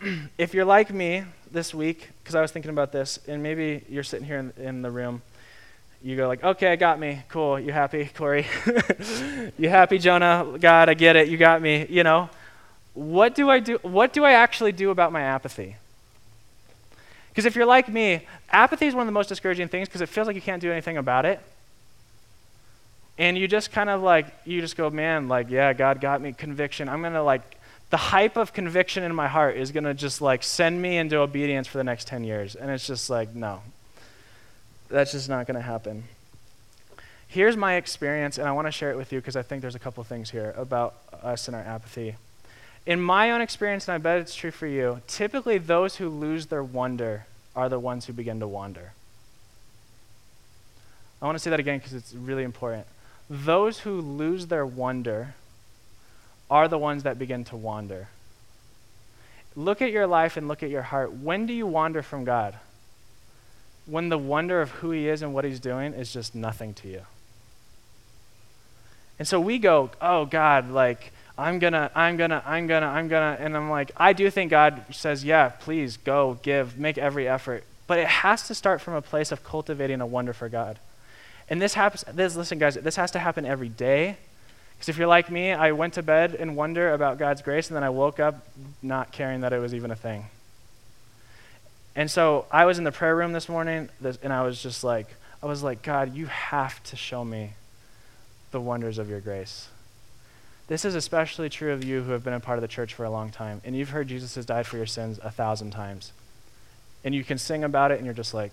[0.38, 4.04] if you're like me this week, because I was thinking about this, and maybe you're
[4.04, 5.20] sitting here in, in the room,
[6.00, 7.22] you go like, okay, I got me.
[7.28, 7.58] Cool.
[7.60, 8.46] You happy, Corey?
[9.58, 10.56] you happy, Jonah?
[10.60, 11.28] God, I get it.
[11.28, 11.86] You got me.
[11.88, 12.30] You know,
[12.94, 13.78] what do I do?
[13.82, 15.76] What do I actually do about my apathy?
[17.30, 20.08] Because if you're like me, apathy is one of the most discouraging things because it
[20.08, 21.40] feels like you can't do anything about it.
[23.18, 26.32] And you just kind of like, you just go, man, like, yeah, God got me
[26.32, 26.88] conviction.
[26.88, 27.58] I'm going to like,
[27.90, 31.18] the hype of conviction in my heart is going to just like send me into
[31.18, 32.54] obedience for the next 10 years.
[32.54, 33.60] And it's just like, no,
[34.88, 36.04] that's just not going to happen.
[37.28, 39.74] Here's my experience, and I want to share it with you because I think there's
[39.74, 42.16] a couple things here about us and our apathy.
[42.84, 46.46] In my own experience, and I bet it's true for you, typically those who lose
[46.46, 48.92] their wonder are the ones who begin to wander.
[51.20, 52.86] I want to say that again because it's really important.
[53.32, 55.34] Those who lose their wonder
[56.50, 58.08] are the ones that begin to wander.
[59.56, 61.14] Look at your life and look at your heart.
[61.14, 62.56] When do you wander from God?
[63.86, 66.88] When the wonder of who He is and what He's doing is just nothing to
[66.88, 67.02] you.
[69.18, 73.38] And so we go, oh, God, like, I'm gonna, I'm gonna, I'm gonna, I'm gonna.
[73.40, 77.64] And I'm like, I do think God says, yeah, please go, give, make every effort.
[77.86, 80.78] But it has to start from a place of cultivating a wonder for God.
[81.52, 84.16] And this happens, this, listen, guys, this has to happen every day.
[84.74, 87.76] Because if you're like me, I went to bed in wonder about God's grace, and
[87.76, 88.46] then I woke up
[88.80, 90.24] not caring that it was even a thing.
[91.94, 95.08] And so I was in the prayer room this morning, and I was just like,
[95.42, 97.50] I was like, God, you have to show me
[98.50, 99.68] the wonders of your grace.
[100.68, 103.04] This is especially true of you who have been a part of the church for
[103.04, 106.12] a long time, and you've heard Jesus has died for your sins a thousand times.
[107.04, 108.52] And you can sing about it, and you're just like,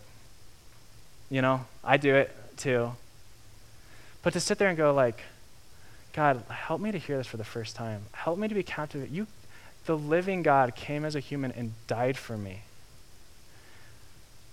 [1.30, 2.91] you know, I do it too.
[4.22, 5.22] But to sit there and go like,
[6.14, 8.03] God, help me to hear this for the first time.
[8.12, 9.14] Help me to be captivated.
[9.14, 9.28] You,
[9.86, 12.62] the living God, came as a human and died for me.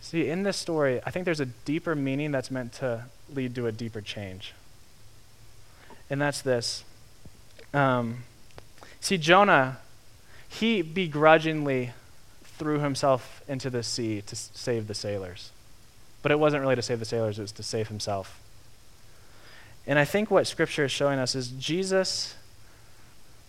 [0.01, 3.05] See, in this story, I think there's a deeper meaning that's meant to
[3.35, 4.55] lead to a deeper change.
[6.09, 6.85] And that's this
[7.75, 8.25] um,
[9.01, 9.79] see, Jonah,
[10.49, 11.93] he begrudgingly
[12.45, 15.51] threw himself into the sea to save the sailors.
[16.27, 18.41] But it wasn't really to save the sailors, it was to save himself.
[19.87, 22.35] And I think what Scripture is showing us is Jesus,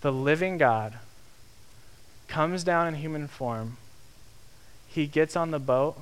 [0.01, 0.93] the living God,
[2.27, 3.77] comes down in human form.
[4.87, 5.99] He gets on the boat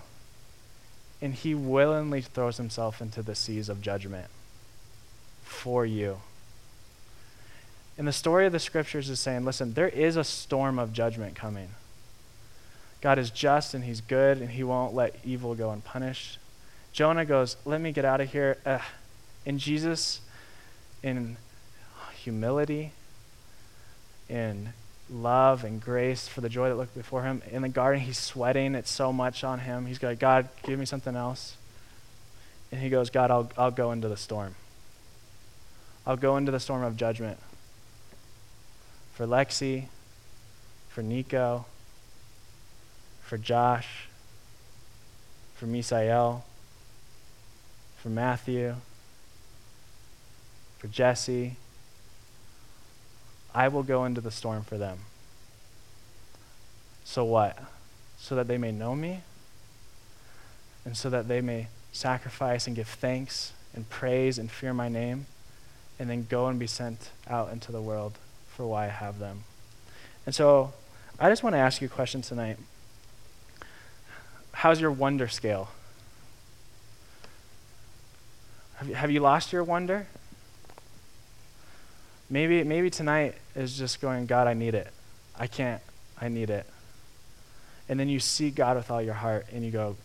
[1.21, 4.27] and he willingly throws himself into the seas of judgment
[5.43, 6.17] for you.
[7.97, 11.35] And the story of the scriptures is saying, listen, there is a storm of judgment
[11.35, 11.69] coming.
[12.99, 16.37] God is just and he's good and he won't let evil go unpunished.
[16.95, 18.57] Jonah goes, let me get out of here.
[18.65, 18.81] Ugh.
[19.45, 20.21] And Jesus,
[21.03, 21.35] in
[22.13, 22.93] humility,
[24.29, 24.69] in
[25.11, 28.75] love and grace for the joy that looked before him, in the garden, he's sweating.
[28.75, 29.87] It's so much on him.
[29.87, 31.57] He's like, God, give me something else.
[32.71, 34.55] And he goes, God, I'll, I'll go into the storm.
[36.07, 37.39] I'll go into the storm of judgment
[39.15, 39.87] for Lexi,
[40.87, 41.65] for Nico,
[43.21, 44.07] for Josh,
[45.55, 46.43] for Misael,
[48.05, 48.75] for Matthew,
[50.77, 51.55] for Jesse.
[53.51, 54.99] I will go into the storm for them.
[57.03, 57.57] So what?
[58.19, 59.21] So that they may know me,
[60.85, 65.25] and so that they may sacrifice and give thanks and praise and fear my name,
[65.97, 69.45] and then go and be sent out into the world for why I have them.
[70.27, 70.73] And so
[71.19, 72.59] I just want to ask you a question tonight.
[74.51, 75.69] How's your wonder scale?
[78.75, 80.07] Have you, have you lost your wonder?
[82.29, 84.91] Maybe, maybe tonight is just going, God, I need it.
[85.37, 85.81] I can't.
[86.19, 86.65] I need it.
[87.87, 89.95] And then you see God with all your heart and you go,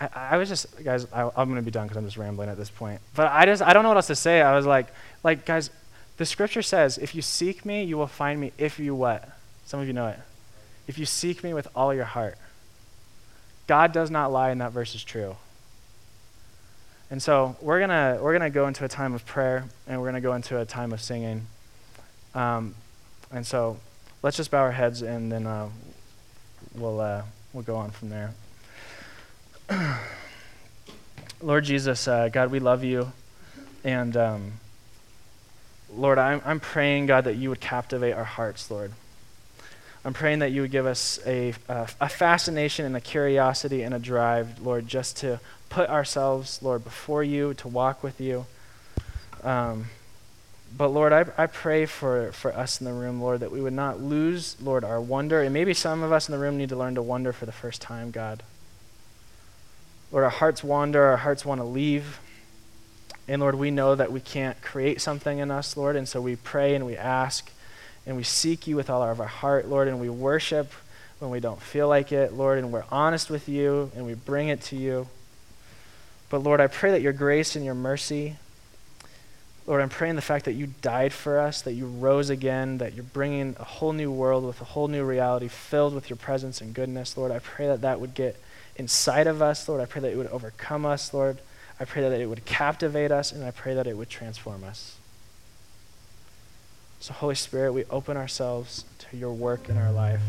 [0.00, 2.48] I, I was just, guys, I, I'm going to be done because I'm just rambling
[2.48, 3.00] at this point.
[3.14, 4.42] But I just, I don't know what else to say.
[4.42, 4.86] I was like,
[5.24, 5.70] like, guys,
[6.16, 9.28] the scripture says, if you seek me, you will find me if you what?
[9.64, 10.18] Some of you know it.
[10.86, 12.38] If you seek me with all your heart.
[13.66, 15.36] God does not lie, and that verse is true.
[17.10, 20.20] And so we're gonna we're gonna go into a time of prayer, and we're gonna
[20.20, 21.46] go into a time of singing.
[22.34, 22.74] Um,
[23.30, 23.78] and so
[24.22, 25.68] let's just bow our heads, and then uh,
[26.74, 28.34] we'll uh, we'll go on from there.
[31.40, 33.12] Lord Jesus, uh, God, we love you,
[33.84, 34.52] and um,
[35.94, 38.92] Lord, I'm, I'm praying, God, that you would captivate our hearts, Lord.
[40.06, 43.92] I'm praying that you would give us a, a, a, fascination and a curiosity and
[43.92, 48.46] a drive, Lord, just to put ourselves, Lord, before you, to walk with you.
[49.42, 49.86] Um,
[50.76, 53.72] but Lord, I, I pray for, for us in the room, Lord, that we would
[53.72, 55.42] not lose, Lord, our wonder.
[55.42, 57.50] And maybe some of us in the room need to learn to wonder for the
[57.50, 58.44] first time, God.
[60.12, 62.20] Lord, our hearts wander, our hearts want to leave.
[63.26, 66.36] And Lord, we know that we can't create something in us, Lord, and so we
[66.36, 67.50] pray and we ask
[68.06, 70.72] and we seek you with all of our heart, Lord, and we worship
[71.18, 74.48] when we don't feel like it, Lord, and we're honest with you and we bring
[74.48, 75.08] it to you.
[76.28, 78.36] But Lord, I pray that your grace and your mercy,
[79.66, 82.94] Lord, I'm praying the fact that you died for us, that you rose again, that
[82.94, 86.60] you're bringing a whole new world with a whole new reality filled with your presence
[86.60, 87.32] and goodness, Lord.
[87.32, 88.40] I pray that that would get
[88.76, 89.80] inside of us, Lord.
[89.80, 91.38] I pray that it would overcome us, Lord.
[91.80, 94.96] I pray that it would captivate us, and I pray that it would transform us.
[96.98, 100.22] So, Holy Spirit, we open ourselves to your work in our life.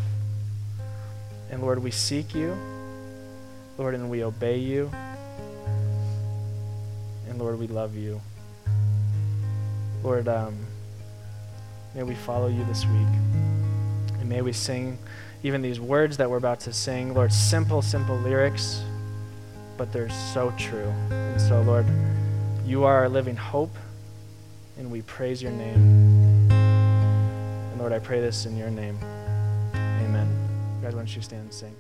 [1.49, 2.57] And Lord, we seek you,
[3.77, 4.91] Lord, and we obey you.
[7.29, 8.21] And Lord, we love you.
[10.03, 10.57] Lord, um,
[11.95, 13.07] may we follow you this week.
[14.19, 14.97] And may we sing
[15.43, 17.13] even these words that we're about to sing.
[17.13, 18.81] Lord, simple, simple lyrics,
[19.77, 20.93] but they're so true.
[21.11, 21.85] And so, Lord,
[22.65, 23.75] you are our living hope,
[24.77, 26.26] and we praise your name.
[27.77, 28.97] Lord, I pray this in your name.
[29.73, 30.27] Amen.
[30.81, 31.75] Guys, why don't you stand and sing?